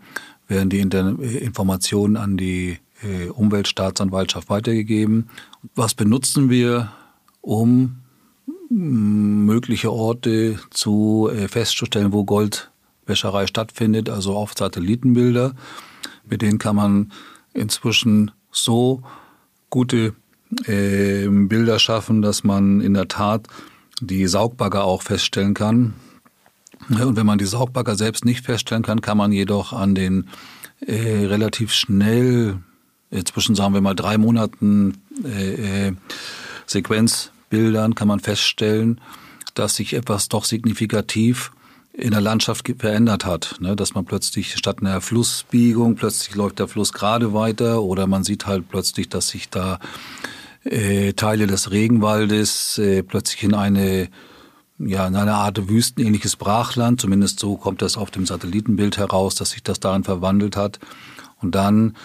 werden 0.47 0.69
die 0.69 0.79
Informationen 0.79 2.15
an 2.15 2.37
die 2.37 2.77
äh, 3.01 3.29
Umweltstaatsanwaltschaft 3.29 4.49
weitergegeben. 4.49 5.29
Was 5.73 5.95
benutzen 5.95 6.49
wir, 6.49 6.91
um 7.41 7.98
mögliche 8.69 9.91
Orte 9.91 10.59
zu 10.69 11.29
äh, 11.33 11.47
festzustellen, 11.47 12.13
wo 12.13 12.23
Goldwäscherei 12.23 13.47
stattfindet, 13.47 14.09
also 14.09 14.35
auf 14.35 14.53
Satellitenbilder. 14.57 15.55
Mit 16.29 16.41
denen 16.41 16.59
kann 16.59 16.75
man 16.75 17.11
inzwischen 17.53 18.31
so 18.51 19.01
gute 19.69 20.13
äh, 20.65 21.27
Bilder 21.27 21.79
schaffen, 21.79 22.21
dass 22.21 22.43
man 22.43 22.81
in 22.81 22.93
der 22.93 23.07
Tat 23.07 23.47
die 24.01 24.27
Saugbagger 24.27 24.83
auch 24.83 25.01
feststellen 25.01 25.53
kann. 25.53 25.93
Und 26.89 27.15
wenn 27.15 27.25
man 27.25 27.37
die 27.37 27.45
Saugbagger 27.45 27.95
selbst 27.95 28.23
nicht 28.23 28.45
feststellen 28.45 28.83
kann, 28.83 29.01
kann 29.01 29.17
man 29.17 29.31
jedoch 29.31 29.73
an 29.73 29.95
den 29.95 30.29
äh, 30.85 31.25
relativ 31.25 31.73
schnell, 31.73 32.59
äh, 33.11 33.23
zwischen 33.23 33.55
sagen 33.55 33.73
wir 33.73 33.81
mal 33.81 33.95
drei 33.95 34.17
Monaten 34.17 35.01
äh, 35.23 35.87
äh 35.87 35.93
Sequenz 36.65 37.31
Bildern 37.49 37.95
kann 37.95 38.07
man 38.07 38.19
feststellen, 38.19 39.01
dass 39.53 39.75
sich 39.75 39.93
etwas 39.93 40.29
doch 40.29 40.45
signifikativ 40.45 41.51
in 41.93 42.11
der 42.11 42.21
Landschaft 42.21 42.71
verändert 42.77 43.25
hat. 43.25 43.57
Ne? 43.59 43.75
Dass 43.75 43.93
man 43.93 44.05
plötzlich 44.05 44.55
statt 44.55 44.77
einer 44.79 45.01
Flussbiegung, 45.01 45.95
plötzlich 45.95 46.35
läuft 46.35 46.59
der 46.59 46.67
Fluss 46.67 46.93
gerade 46.93 47.33
weiter 47.33 47.81
oder 47.81 48.07
man 48.07 48.23
sieht 48.23 48.45
halt 48.45 48.69
plötzlich, 48.69 49.09
dass 49.09 49.29
sich 49.29 49.49
da 49.49 49.79
äh, 50.63 51.13
Teile 51.13 51.47
des 51.47 51.71
Regenwaldes 51.71 52.77
äh, 52.77 53.03
plötzlich 53.03 53.43
in 53.43 53.53
eine 53.53 54.09
ja, 54.81 55.05
in 55.07 55.15
eine 55.17 55.33
Art 55.33 55.67
wüstenähnliches 55.67 56.37
Brachland, 56.37 57.01
zumindest 57.01 57.41
so 57.41 57.57
kommt 57.57 57.81
das 57.81 57.97
auf 57.97 58.11
dem 58.11 58.25
Satellitenbild 58.25 58.97
heraus, 58.97 59.35
dass 59.35 59.49
sich 59.49 59.61
das 59.61 59.81
darin 59.81 60.05
verwandelt 60.05 60.55
hat. 60.55 60.79
Und 61.41 61.53
dann 61.53 61.97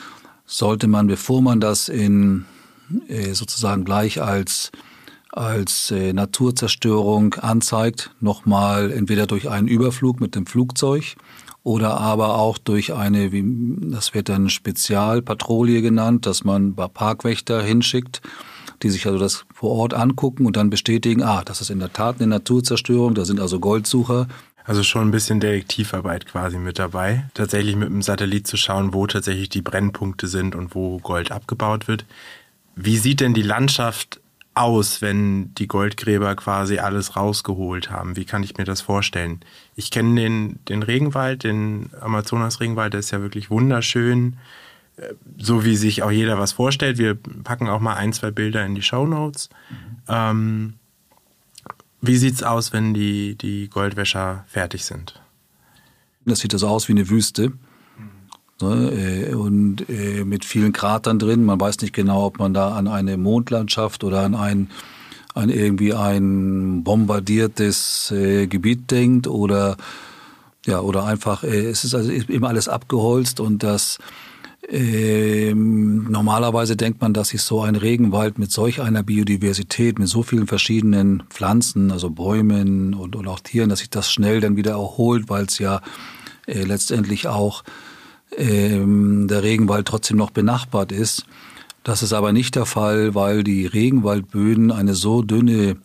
sollte 0.45 0.89
man, 0.89 1.07
bevor 1.07 1.41
man 1.41 1.61
das 1.61 1.89
in 1.89 2.47
äh, 3.07 3.33
sozusagen 3.33 3.85
gleich 3.85 4.21
als 4.21 4.73
als 5.37 5.91
äh, 5.91 6.13
Naturzerstörung 6.13 7.35
anzeigt, 7.35 8.11
nochmal 8.21 8.93
entweder 8.93 9.27
durch 9.27 9.49
einen 9.51 9.69
Überflug 9.69 10.21
mit 10.21 10.35
dem 10.35 10.47
Flugzeug 10.47 11.17
oder 11.65 11.99
aber 11.99 12.37
auch 12.37 12.59
durch 12.59 12.93
eine, 12.93 13.33
wie, 13.33 13.43
das 13.91 14.15
wird 14.15 14.29
dann 14.29 14.51
Spezialpatrouille 14.51 15.83
genannt, 15.83 16.27
dass 16.27 16.45
man 16.45 16.75
Parkwächter 16.75 17.63
hinschickt, 17.63 18.21
die 18.83 18.91
sich 18.91 19.07
also 19.07 19.19
das 19.19 19.47
vor 19.53 19.71
Ort 19.71 19.95
angucken 19.95 20.47
und 20.47 20.57
dann 20.57 20.71
bestätigen, 20.71 21.23
ah, 21.23 21.43
das 21.45 21.61
ist 21.61 21.71
in 21.71 21.79
der 21.79 21.93
Tat 21.93 22.17
eine 22.19 22.29
Naturzerstörung, 22.29 23.15
da 23.15 23.25
sind 23.25 23.41
also 23.41 23.61
Goldsucher. 23.61 24.29
Also 24.67 24.83
schon 24.83 25.09
ein 25.09 25.11
bisschen 25.11 25.41
Detektivarbeit 25.41 26.27
quasi 26.27 26.59
mit 26.59 26.79
dabei. 26.79 27.29
Tatsächlich 27.35 27.77
mit 27.77 27.89
dem 27.89 28.03
Satellit 28.03 28.47
zu 28.47 28.57
schauen, 28.57 28.95
wo 28.95 29.07
tatsächlich 29.07 29.49
die 29.49 29.61
Brennpunkte 29.63 30.27
sind 30.27 30.55
und 30.55 30.75
wo 30.75 30.99
Gold 30.99 31.33
abgebaut 31.33 31.89
wird. 31.89 32.07
Wie 32.77 32.97
sieht 32.97 33.21
denn 33.21 33.35
die 33.35 33.43
Landschaft 33.43 34.21
aus, 34.55 35.03
wenn 35.03 35.55
die 35.55 35.67
Goldgräber 35.67 36.35
quasi 36.37 36.79
alles 36.79 37.17
rausgeholt 37.17 37.91
haben? 37.91 38.17
Wie 38.17 38.25
kann 38.25 38.43
ich 38.43 38.57
mir 38.57 38.65
das 38.65 38.81
vorstellen? 38.81 39.41
Ich 39.75 39.91
kenne 39.91 40.21
den, 40.21 40.59
den 40.69 40.83
Regenwald, 40.83 41.45
den 41.45 41.91
Amazonas-Regenwald, 42.01 42.93
der 42.93 43.01
ist 43.01 43.11
ja 43.11 43.21
wirklich 43.21 43.51
wunderschön, 43.51 44.37
äh, 44.97 45.15
so 45.39 45.65
wie 45.65 45.77
sich 45.77 46.03
auch 46.03 46.11
jeder 46.11 46.39
was 46.39 46.53
vorstellt. 46.53 46.99
Wir 46.99 47.15
packen 47.15 47.69
auch 47.69 47.81
mal 47.81 47.95
ein, 47.95 48.13
zwei 48.13 48.31
Bilder 48.31 48.65
in 48.65 48.75
die 48.75 48.83
Show 48.83 49.07
Notes. 49.07 49.51
Mhm. 49.71 49.97
Ähm, 50.09 50.75
wie 52.01 52.17
sieht's 52.17 52.43
aus, 52.43 52.73
wenn 52.73 52.95
die, 52.95 53.35
die 53.37 53.69
Goldwäscher 53.69 54.45
fertig 54.47 54.85
sind? 54.85 55.21
Das 56.27 56.41
sieht 56.41 56.53
so 56.53 56.69
aus 56.69 56.89
wie 56.89 56.93
eine 56.93 57.09
Wüste. 57.09 57.53
Ne, 58.65 59.29
äh, 59.31 59.35
und 59.35 59.89
äh, 59.91 60.25
mit 60.25 60.45
vielen 60.45 60.73
Kratern 60.73 61.19
drin. 61.19 61.45
Man 61.45 61.61
weiß 61.61 61.81
nicht 61.81 61.93
genau, 61.93 62.25
ob 62.25 62.39
man 62.39 62.55
da 62.55 62.71
an 62.71 62.89
eine 62.89 63.19
Mondlandschaft 63.19 64.05
oder 64.05 64.21
an 64.21 64.35
ein, 64.35 64.71
an 65.35 65.51
irgendwie 65.51 65.93
ein 65.93 66.83
bombardiertes 66.83 68.11
äh, 68.13 68.47
Gebiet 68.47 68.91
denkt 68.91 69.27
oder 69.27 69.77
ja 70.65 70.81
oder 70.81 71.05
einfach 71.05 71.45
es 71.45 71.85
ist 71.85 71.95
also 71.95 72.11
immer 72.11 72.49
alles 72.49 72.69
abgeholzt 72.69 73.39
und 73.39 73.63
das 73.63 73.99
ähm, 74.67 76.11
normalerweise 76.11 76.75
denkt 76.75 77.03
man, 77.03 77.13
dass 77.13 77.29
sich 77.29 77.43
so 77.43 77.61
ein 77.61 77.77
Regenwald 77.77 78.39
mit 78.39 78.51
solch 78.51 78.81
einer 78.81 79.03
Biodiversität, 79.03 79.99
mit 79.99 80.09
so 80.09 80.23
vielen 80.23 80.47
verschiedenen 80.47 81.25
Pflanzen, 81.29 81.93
also 81.93 82.09
Bäumen 82.09 82.95
und, 82.95 83.15
und 83.15 83.29
auch 83.29 83.41
Tieren, 83.41 83.69
dass 83.69 83.81
sich 83.81 83.91
das 83.91 84.11
schnell 84.11 84.41
dann 84.41 84.57
wieder 84.57 84.73
erholt, 84.73 85.29
weil 85.29 85.45
es 85.45 85.59
ja 85.59 85.83
äh, 86.47 86.63
letztendlich 86.63 87.29
auch 87.29 87.63
ähm, 88.37 89.29
der 89.29 89.43
Regenwald 89.43 89.87
trotzdem 89.87 90.17
noch 90.17 90.31
benachbart 90.31 90.93
ist. 90.93 91.27
Das 91.83 92.03
ist 92.03 92.13
aber 92.13 92.33
nicht 92.33 92.57
der 92.57 92.67
Fall, 92.67 93.15
weil 93.15 93.45
die 93.45 93.67
Regenwaldböden 93.67 94.73
eine 94.73 94.95
so 94.95 95.23
dünne, 95.23 95.77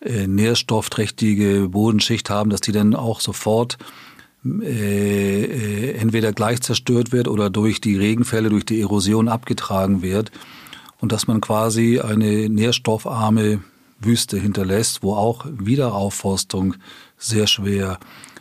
äh, 0.00 0.26
nährstoffträchtige 0.26 1.68
Bodenschicht 1.68 2.30
haben, 2.30 2.50
dass 2.50 2.60
die 2.60 2.72
dann 2.72 2.94
auch 2.94 3.20
sofort 3.20 3.78
äh, 4.44 5.44
äh, 5.44 5.92
entweder 5.96 6.32
gleich 6.32 6.62
zerstört 6.62 7.12
wird 7.12 7.28
oder 7.28 7.50
durch 7.50 7.80
die 7.80 7.96
Regenfälle, 7.96 8.48
durch 8.48 8.64
die 8.64 8.80
Erosion 8.80 9.28
abgetragen 9.28 10.00
wird. 10.00 10.30
Und 11.00 11.12
dass 11.12 11.26
man 11.26 11.40
quasi 11.40 12.00
eine 12.00 12.48
nährstoffarme 12.48 13.62
Wüste 13.98 14.38
hinterlässt, 14.38 15.02
wo 15.02 15.14
auch 15.14 15.46
Wiederaufforstung 15.50 16.76
sehr 17.18 17.46
schwer 17.46 17.98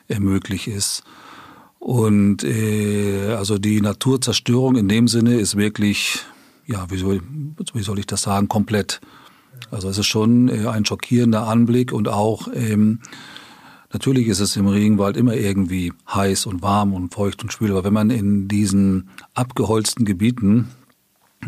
äh, 0.07 0.19
möglich 0.19 0.67
ist. 0.67 1.03
Und 1.79 2.43
äh, 2.43 3.33
also 3.33 3.57
die 3.57 3.81
Naturzerstörung 3.81 4.75
in 4.75 4.87
dem 4.87 5.07
Sinne 5.07 5.39
ist 5.39 5.55
wirklich 5.55 6.25
ja, 6.69 6.85
wie 6.89 6.97
soll, 6.97 7.21
wie 7.73 7.81
soll 7.81 7.99
ich 7.99 8.05
das 8.05 8.21
sagen, 8.21 8.47
komplett. 8.47 9.01
Also 9.71 9.89
es 9.89 9.97
ist 9.97 10.05
schon 10.05 10.49
äh, 10.49 10.67
ein 10.67 10.85
schockierender 10.85 11.47
Anblick 11.47 11.91
und 11.91 12.07
auch 12.07 12.47
ähm, 12.53 12.99
natürlich 13.91 14.27
ist 14.27 14.39
es 14.39 14.55
im 14.55 14.67
Regenwald 14.67 15.17
immer 15.17 15.33
irgendwie 15.33 15.91
heiß 16.13 16.45
und 16.45 16.61
warm 16.61 16.93
und 16.93 17.13
feucht 17.13 17.41
und 17.41 17.51
schwül, 17.51 17.71
aber 17.71 17.83
wenn 17.83 17.93
man 17.93 18.11
in 18.11 18.47
diesen 18.47 19.09
abgeholzten 19.33 20.05
Gebieten 20.05 20.69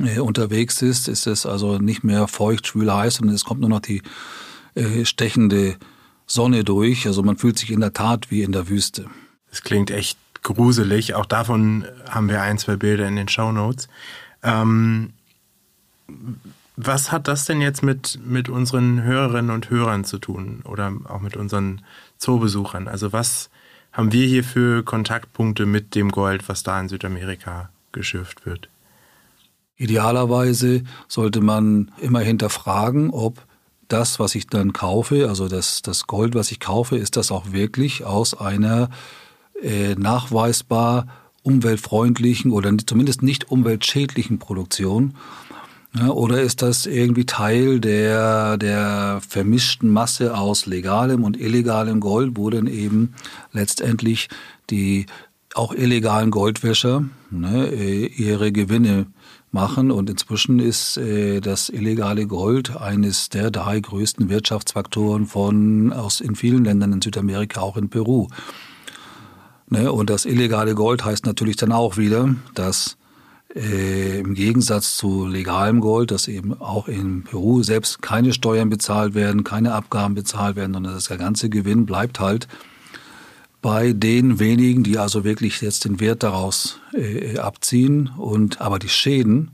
äh, 0.04 0.20
unterwegs 0.20 0.82
ist, 0.82 1.08
ist 1.08 1.28
es 1.28 1.46
also 1.46 1.78
nicht 1.78 2.04
mehr 2.04 2.28
feucht, 2.28 2.66
schwül, 2.66 2.92
heiß, 2.92 3.16
sondern 3.16 3.36
es 3.36 3.46
kommt 3.46 3.62
nur 3.62 3.70
noch 3.70 3.82
die 3.82 4.02
äh, 4.74 5.06
stechende 5.06 5.76
Sonne 6.26 6.64
durch. 6.64 7.06
Also 7.06 7.22
man 7.22 7.38
fühlt 7.38 7.60
sich 7.60 7.70
in 7.70 7.82
der 7.82 7.94
Tat 7.94 8.32
wie 8.32 8.42
in 8.42 8.54
der 8.54 8.70
Wüste. 8.70 9.06
Es 9.52 9.62
klingt 9.62 9.92
echt 9.92 10.18
gruselig. 10.44 11.14
Auch 11.16 11.26
davon 11.26 11.86
haben 12.10 12.30
wir 12.30 12.42
ein, 12.42 12.58
zwei 12.58 12.76
Bilder 12.76 13.08
in 13.08 13.16
den 13.16 13.28
Show 13.28 13.52
Notes. 13.52 13.88
Ähm, 14.44 15.14
was 16.76 17.12
hat 17.12 17.28
das 17.28 17.46
denn 17.46 17.62
jetzt 17.62 17.84
mit, 17.84 18.20
mit 18.26 18.50
unseren 18.50 19.04
Hörerinnen 19.04 19.52
und 19.52 19.70
Hörern 19.70 20.04
zu 20.04 20.18
tun 20.18 20.62
oder 20.64 20.92
auch 21.06 21.22
mit 21.22 21.38
unseren 21.38 21.82
Zoobesuchern? 22.18 22.88
Also 22.88 23.14
was 23.14 23.50
haben 23.92 24.12
wir 24.12 24.26
hier 24.26 24.44
für 24.44 24.84
Kontaktpunkte 24.84 25.66
mit 25.66 25.96
dem 25.96 26.10
Gold, 26.12 26.48
was 26.48 26.64
da 26.64 26.80
in 26.80 26.90
Südamerika 26.90 27.70
geschürft 27.92 28.46
wird? 28.46 28.70
Idealerweise 29.76 30.84
sollte 31.08 31.42
man 31.42 31.92
immer 32.00 32.20
hinterfragen, 32.22 33.10
ob 33.10 33.46
das, 33.88 34.20
was 34.20 34.36
ich 34.36 34.48
dann 34.48 34.74
kaufe, 34.74 35.28
also 35.28 35.50
das, 35.50 35.82
das 35.82 36.08
Gold, 36.08 36.34
was 36.34 36.52
ich 36.52 36.60
kaufe, 36.60 36.98
ist 36.98 37.18
das 37.18 37.32
auch 37.32 37.52
wirklich 37.52 38.06
aus 38.06 38.40
einer 38.40 38.90
äh, 39.62 39.96
nachweisbar 39.96 41.08
umweltfreundlichen 41.44 42.52
oder 42.52 42.72
zumindest 42.86 43.24
nicht 43.24 43.52
umweltschädlichen 43.52 44.40
Produktion? 44.40 45.16
Oder 46.08 46.42
ist 46.42 46.62
das 46.62 46.86
irgendwie 46.86 47.26
Teil 47.26 47.82
der, 47.82 48.58
der 48.58 49.20
vermischten 49.28 49.90
Masse 49.90 50.38
aus 50.38 50.66
legalem 50.66 51.26
und 51.26 51.38
illegalem 51.38 52.00
Gold, 52.00 52.38
wo 52.38 52.50
dann 52.50 52.68
eben 52.68 53.14
letztendlich 53.52 54.30
die 54.70 55.06
auch 55.54 55.74
illegalen 55.74 56.32
Goldwäscher 56.32 57.04
ne, 57.30 57.68
äh, 57.68 58.06
ihre 58.06 58.54
Gewinne 58.54 59.08
machen. 59.52 59.92
Und 59.92 60.10
inzwischen 60.10 60.60
ist 60.60 60.98
äh, 60.98 61.42
das 61.42 61.68
illegale 61.70 62.26
Gold 62.26 62.76
eines 62.78 63.28
der 63.28 63.52
drei 63.52 63.80
größten 63.80 64.30
Wirtschaftsfaktoren 64.30 65.26
von 65.26 65.92
aus 65.92 66.22
in 66.22 66.36
vielen 66.36 66.64
Ländern 66.64 66.94
in 66.94 67.02
Südamerika, 67.02 67.60
auch 67.60 67.76
in 67.76 67.90
Peru. 67.90 68.28
Ne? 69.72 69.92
Und 69.92 70.10
das 70.10 70.26
illegale 70.26 70.76
Gold 70.76 71.04
heißt 71.06 71.26
natürlich 71.26 71.56
dann 71.56 71.72
auch 71.72 71.96
wieder, 71.98 72.36
dass 72.54 72.98
äh, 73.56 74.20
im 74.20 74.34
Gegensatz 74.34 74.98
zu 74.98 75.26
legalem 75.26 75.80
Gold, 75.80 76.12
dass 76.12 76.28
eben 76.28 76.60
auch 76.60 76.90
in 76.90 77.24
Peru 77.24 77.64
selbst 77.64 78.02
keine 78.02 78.34
Steuern 78.34 78.70
bezahlt 78.70 79.14
werden, 79.14 79.46
keine 79.46 79.74
Abgaben 79.74 80.14
bezahlt 80.14 80.58
werden, 80.58 80.74
sondern 80.74 80.94
dass 80.94 81.08
der 81.08 81.18
ganze 81.18 81.50
Gewinn 81.50 81.86
bleibt 81.86 82.20
halt 82.20 82.50
bei 83.62 83.94
den 83.94 84.40
wenigen, 84.40 84.84
die 84.84 84.98
also 84.98 85.24
wirklich 85.24 85.62
jetzt 85.62 85.86
den 85.86 86.02
Wert 86.02 86.24
daraus 86.24 86.82
äh, 86.94 87.38
abziehen. 87.38 88.10
Und 88.18 88.60
aber 88.60 88.78
die 88.78 88.90
Schäden, 88.90 89.52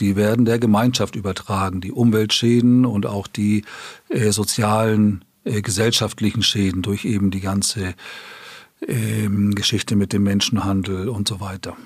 die 0.00 0.16
werden 0.16 0.46
der 0.46 0.58
Gemeinschaft 0.58 1.14
übertragen, 1.14 1.82
die 1.82 1.92
Umweltschäden 1.92 2.86
und 2.86 3.04
auch 3.04 3.26
die 3.26 3.64
äh, 4.08 4.30
sozialen, 4.30 5.26
äh, 5.44 5.60
gesellschaftlichen 5.60 6.42
Schäden 6.42 6.80
durch 6.80 7.04
eben 7.04 7.30
die 7.30 7.40
ganze 7.40 7.94
ähm, 8.86 9.54
Geschichte 9.54 9.96
mit 9.96 10.12
dem 10.12 10.24
Menschenhandel 10.24 11.08
und 11.08 11.28
so 11.28 11.40
weiter. 11.40 11.76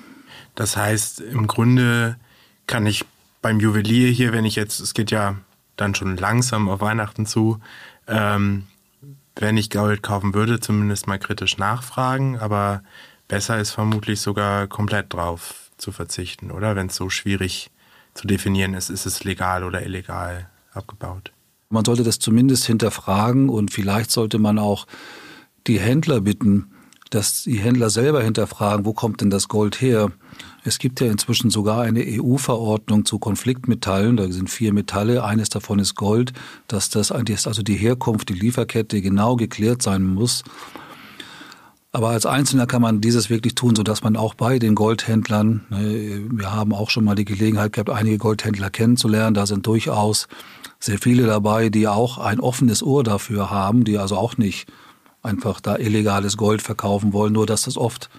Das 0.55 0.75
heißt, 0.75 1.21
im 1.21 1.47
Grunde 1.47 2.17
kann 2.65 2.85
ich 2.85 3.05
beim 3.41 3.59
Juwelier 3.59 4.09
hier, 4.09 4.33
wenn 4.33 4.45
ich 4.45 4.55
jetzt, 4.55 4.79
es 4.79 4.93
geht 4.93 5.11
ja 5.11 5.35
dann 5.75 5.95
schon 5.95 6.17
langsam 6.17 6.69
auf 6.69 6.81
Weihnachten 6.81 7.25
zu, 7.25 7.59
ähm, 8.07 8.63
wenn 9.35 9.57
ich 9.57 9.69
Gold 9.69 10.01
kaufen 10.01 10.33
würde, 10.33 10.59
zumindest 10.59 11.07
mal 11.07 11.19
kritisch 11.19 11.57
nachfragen, 11.57 12.37
aber 12.39 12.81
besser 13.27 13.59
ist 13.59 13.71
vermutlich 13.71 14.19
sogar 14.19 14.67
komplett 14.67 15.13
drauf 15.13 15.69
zu 15.77 15.91
verzichten, 15.91 16.49
oder? 16.49 16.75
Wenn 16.75 16.87
es 16.87 16.95
so 16.95 17.09
schwierig 17.09 17.69
zu 18.15 18.25
definieren 18.25 18.73
ist, 18.73 18.89
ist 18.89 19.05
es 19.05 19.23
legal 19.23 19.63
oder 19.63 19.83
illegal 19.85 20.49
abgebaut. 20.73 21.31
Man 21.69 21.85
sollte 21.85 22.03
das 22.03 22.17
zumindest 22.17 22.65
hinterfragen 22.65 23.49
und 23.49 23.71
vielleicht 23.71 24.09
sollte 24.09 24.39
man 24.39 24.57
auch 24.57 24.87
die 25.67 25.79
Händler 25.79 26.21
bitten, 26.21 26.71
dass 27.09 27.43
die 27.43 27.57
Händler 27.57 27.89
selber 27.89 28.21
hinterfragen, 28.21 28.85
wo 28.85 28.93
kommt 28.93 29.21
denn 29.21 29.29
das 29.29 29.47
Gold 29.47 29.81
her? 29.81 30.11
Es 30.63 30.79
gibt 30.79 30.99
ja 30.99 31.07
inzwischen 31.07 31.49
sogar 31.49 31.81
eine 31.81 32.03
EU-Verordnung 32.05 33.05
zu 33.05 33.19
Konfliktmetallen. 33.19 34.17
Da 34.17 34.29
sind 34.31 34.49
vier 34.49 34.73
Metalle. 34.73 35.23
Eines 35.23 35.49
davon 35.49 35.79
ist 35.79 35.95
Gold, 35.95 36.33
dass 36.67 36.89
das 36.89 37.11
also 37.11 37.63
die 37.63 37.75
Herkunft, 37.75 38.29
die 38.29 38.33
Lieferkette 38.33 39.01
genau 39.01 39.35
geklärt 39.35 39.81
sein 39.81 40.03
muss. 40.03 40.43
Aber 41.93 42.09
als 42.09 42.25
Einzelner 42.25 42.67
kann 42.67 42.81
man 42.81 43.01
dieses 43.01 43.29
wirklich 43.29 43.55
tun, 43.55 43.75
sodass 43.75 44.03
man 44.03 44.17
auch 44.17 44.33
bei 44.33 44.59
den 44.59 44.75
Goldhändlern, 44.75 45.65
ne, 45.69 46.27
wir 46.29 46.53
haben 46.53 46.73
auch 46.73 46.89
schon 46.89 47.05
mal 47.05 47.15
die 47.15 47.25
Gelegenheit 47.25 47.73
gehabt, 47.73 47.89
einige 47.89 48.17
Goldhändler 48.17 48.69
kennenzulernen. 48.69 49.33
Da 49.33 49.45
sind 49.45 49.65
durchaus 49.65 50.27
sehr 50.79 50.99
viele 50.99 51.25
dabei, 51.25 51.69
die 51.69 51.87
auch 51.87 52.17
ein 52.17 52.39
offenes 52.39 52.83
Ohr 52.83 53.03
dafür 53.03 53.49
haben, 53.49 53.83
die 53.83 53.97
also 53.97 54.17
auch 54.17 54.37
nicht 54.37 54.67
einfach 55.27 55.61
da 55.61 55.77
illegales 55.77 56.37
Gold 56.37 56.61
verkaufen 56.61 57.13
wollen, 57.13 57.33
nur 57.33 57.45
dass 57.45 57.63
das 57.63 57.77
oft 57.77 58.09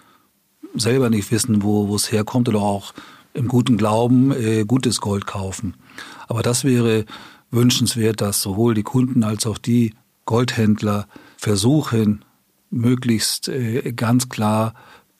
selber 0.74 1.10
nicht 1.10 1.30
wissen, 1.32 1.62
wo 1.62 1.94
es 1.94 2.12
herkommt 2.12 2.48
oder 2.48 2.60
auch 2.60 2.92
im 3.34 3.48
guten 3.48 3.76
Glauben 3.76 4.32
äh, 4.32 4.64
gutes 4.64 5.00
Gold 5.00 5.26
kaufen. 5.26 5.74
Aber 6.28 6.42
das 6.42 6.64
wäre 6.64 7.04
wünschenswert, 7.50 8.20
dass 8.20 8.42
sowohl 8.42 8.74
die 8.74 8.82
Kunden 8.82 9.24
als 9.24 9.46
auch 9.46 9.58
die 9.58 9.94
Goldhändler 10.26 11.08
versuchen, 11.36 12.24
möglichst 12.70 13.48
äh, 13.48 13.92
ganz 13.92 14.28
klar 14.28 14.74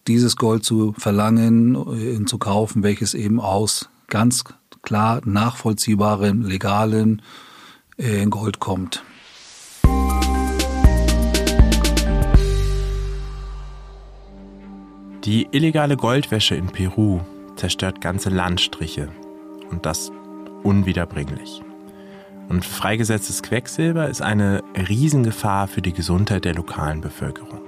dieses 0.07 0.37
Gold 0.37 0.65
zu 0.65 0.95
verlangen 0.99 1.75
äh, 1.75 2.17
und 2.17 2.29
zu 2.29 2.39
kaufen, 2.39 2.83
welches 2.83 3.15
eben 3.15 3.41
aus 3.41 3.89
ganz 4.09 4.45
klar 4.83 5.21
nachvollziehbarem, 5.25 6.43
legalen 6.43 7.23
äh, 7.97 8.27
Gold 8.27 8.59
kommt. 8.59 9.03
Die 15.25 15.49
illegale 15.51 15.97
Goldwäsche 15.97 16.55
in 16.55 16.69
Peru 16.69 17.21
zerstört 17.57 18.01
ganze 18.01 18.31
Landstriche 18.31 19.09
und 19.71 19.85
das 19.85 20.13
unwiederbringlich. 20.63 21.61
Und 22.49 22.65
freigesetztes 22.65 23.43
Quecksilber 23.43 24.09
ist 24.09 24.23
eine 24.23 24.63
Riesengefahr 24.89 25.67
für 25.67 25.83
die 25.83 25.93
Gesundheit 25.93 26.45
der 26.45 26.55
lokalen 26.55 27.01
Bevölkerung. 27.01 27.61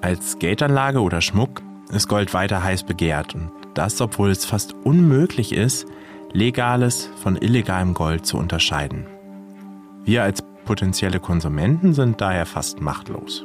Als 0.00 0.38
Geldanlage 0.38 1.00
oder 1.00 1.20
Schmuck 1.20 1.60
ist 1.90 2.08
Gold 2.08 2.32
weiter 2.32 2.62
heiß 2.62 2.84
begehrt 2.84 3.34
und 3.34 3.50
das, 3.74 4.00
obwohl 4.00 4.30
es 4.30 4.44
fast 4.44 4.74
unmöglich 4.84 5.52
ist, 5.52 5.86
legales 6.32 7.10
von 7.16 7.36
illegalem 7.36 7.94
Gold 7.94 8.26
zu 8.26 8.38
unterscheiden. 8.38 9.06
Wir 10.04 10.22
als 10.22 10.42
potenzielle 10.64 11.18
Konsumenten 11.18 11.94
sind 11.94 12.20
daher 12.20 12.46
fast 12.46 12.80
machtlos. 12.80 13.44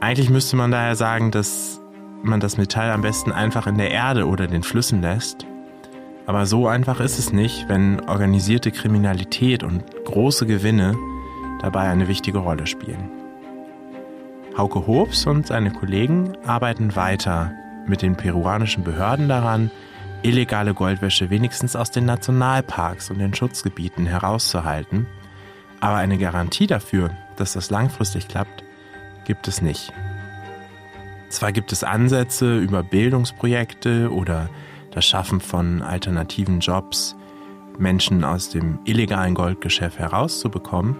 Eigentlich 0.00 0.30
müsste 0.30 0.56
man 0.56 0.70
daher 0.70 0.96
sagen, 0.96 1.30
dass 1.30 1.81
man 2.24 2.40
das 2.40 2.56
Metall 2.56 2.90
am 2.90 3.02
besten 3.02 3.32
einfach 3.32 3.66
in 3.66 3.78
der 3.78 3.90
Erde 3.90 4.26
oder 4.26 4.46
den 4.46 4.62
Flüssen 4.62 5.02
lässt. 5.02 5.46
Aber 6.26 6.46
so 6.46 6.68
einfach 6.68 7.00
ist 7.00 7.18
es 7.18 7.32
nicht, 7.32 7.68
wenn 7.68 8.00
organisierte 8.08 8.70
Kriminalität 8.70 9.62
und 9.64 9.84
große 10.04 10.46
Gewinne 10.46 10.96
dabei 11.60 11.88
eine 11.88 12.08
wichtige 12.08 12.38
Rolle 12.38 12.66
spielen. 12.66 13.10
Hauke 14.56 14.86
Hobbs 14.86 15.26
und 15.26 15.46
seine 15.46 15.72
Kollegen 15.72 16.36
arbeiten 16.44 16.94
weiter 16.94 17.52
mit 17.86 18.02
den 18.02 18.16
peruanischen 18.16 18.84
Behörden 18.84 19.28
daran, 19.28 19.70
illegale 20.22 20.74
Goldwäsche 20.74 21.30
wenigstens 21.30 21.74
aus 21.74 21.90
den 21.90 22.04
Nationalparks 22.04 23.10
und 23.10 23.18
den 23.18 23.34
Schutzgebieten 23.34 24.06
herauszuhalten. 24.06 25.06
Aber 25.80 25.96
eine 25.96 26.18
Garantie 26.18 26.66
dafür, 26.66 27.10
dass 27.36 27.54
das 27.54 27.70
langfristig 27.70 28.28
klappt, 28.28 28.62
gibt 29.24 29.48
es 29.48 29.62
nicht. 29.62 29.92
Zwar 31.32 31.50
gibt 31.50 31.72
es 31.72 31.82
Ansätze 31.82 32.58
über 32.58 32.82
Bildungsprojekte 32.82 34.12
oder 34.12 34.50
das 34.90 35.06
Schaffen 35.06 35.40
von 35.40 35.80
alternativen 35.80 36.60
Jobs, 36.60 37.16
Menschen 37.78 38.22
aus 38.22 38.50
dem 38.50 38.78
illegalen 38.84 39.34
Goldgeschäft 39.34 39.98
herauszubekommen. 39.98 40.94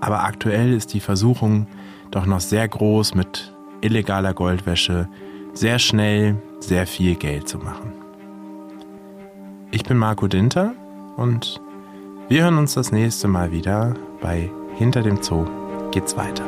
Aber 0.00 0.22
aktuell 0.22 0.72
ist 0.72 0.94
die 0.94 1.00
Versuchung 1.00 1.66
doch 2.12 2.24
noch 2.24 2.38
sehr 2.38 2.68
groß, 2.68 3.16
mit 3.16 3.52
illegaler 3.80 4.32
Goldwäsche 4.32 5.08
sehr 5.54 5.80
schnell 5.80 6.36
sehr 6.60 6.86
viel 6.86 7.16
Geld 7.16 7.48
zu 7.48 7.58
machen. 7.58 7.92
Ich 9.72 9.82
bin 9.82 9.96
Marco 9.96 10.28
Dinter 10.28 10.72
und 11.16 11.60
wir 12.28 12.44
hören 12.44 12.58
uns 12.58 12.74
das 12.74 12.92
nächste 12.92 13.26
Mal 13.26 13.50
wieder 13.50 13.94
bei 14.20 14.52
Hinter 14.76 15.02
dem 15.02 15.20
Zoo 15.20 15.46
geht's 15.90 16.16
weiter. 16.16 16.44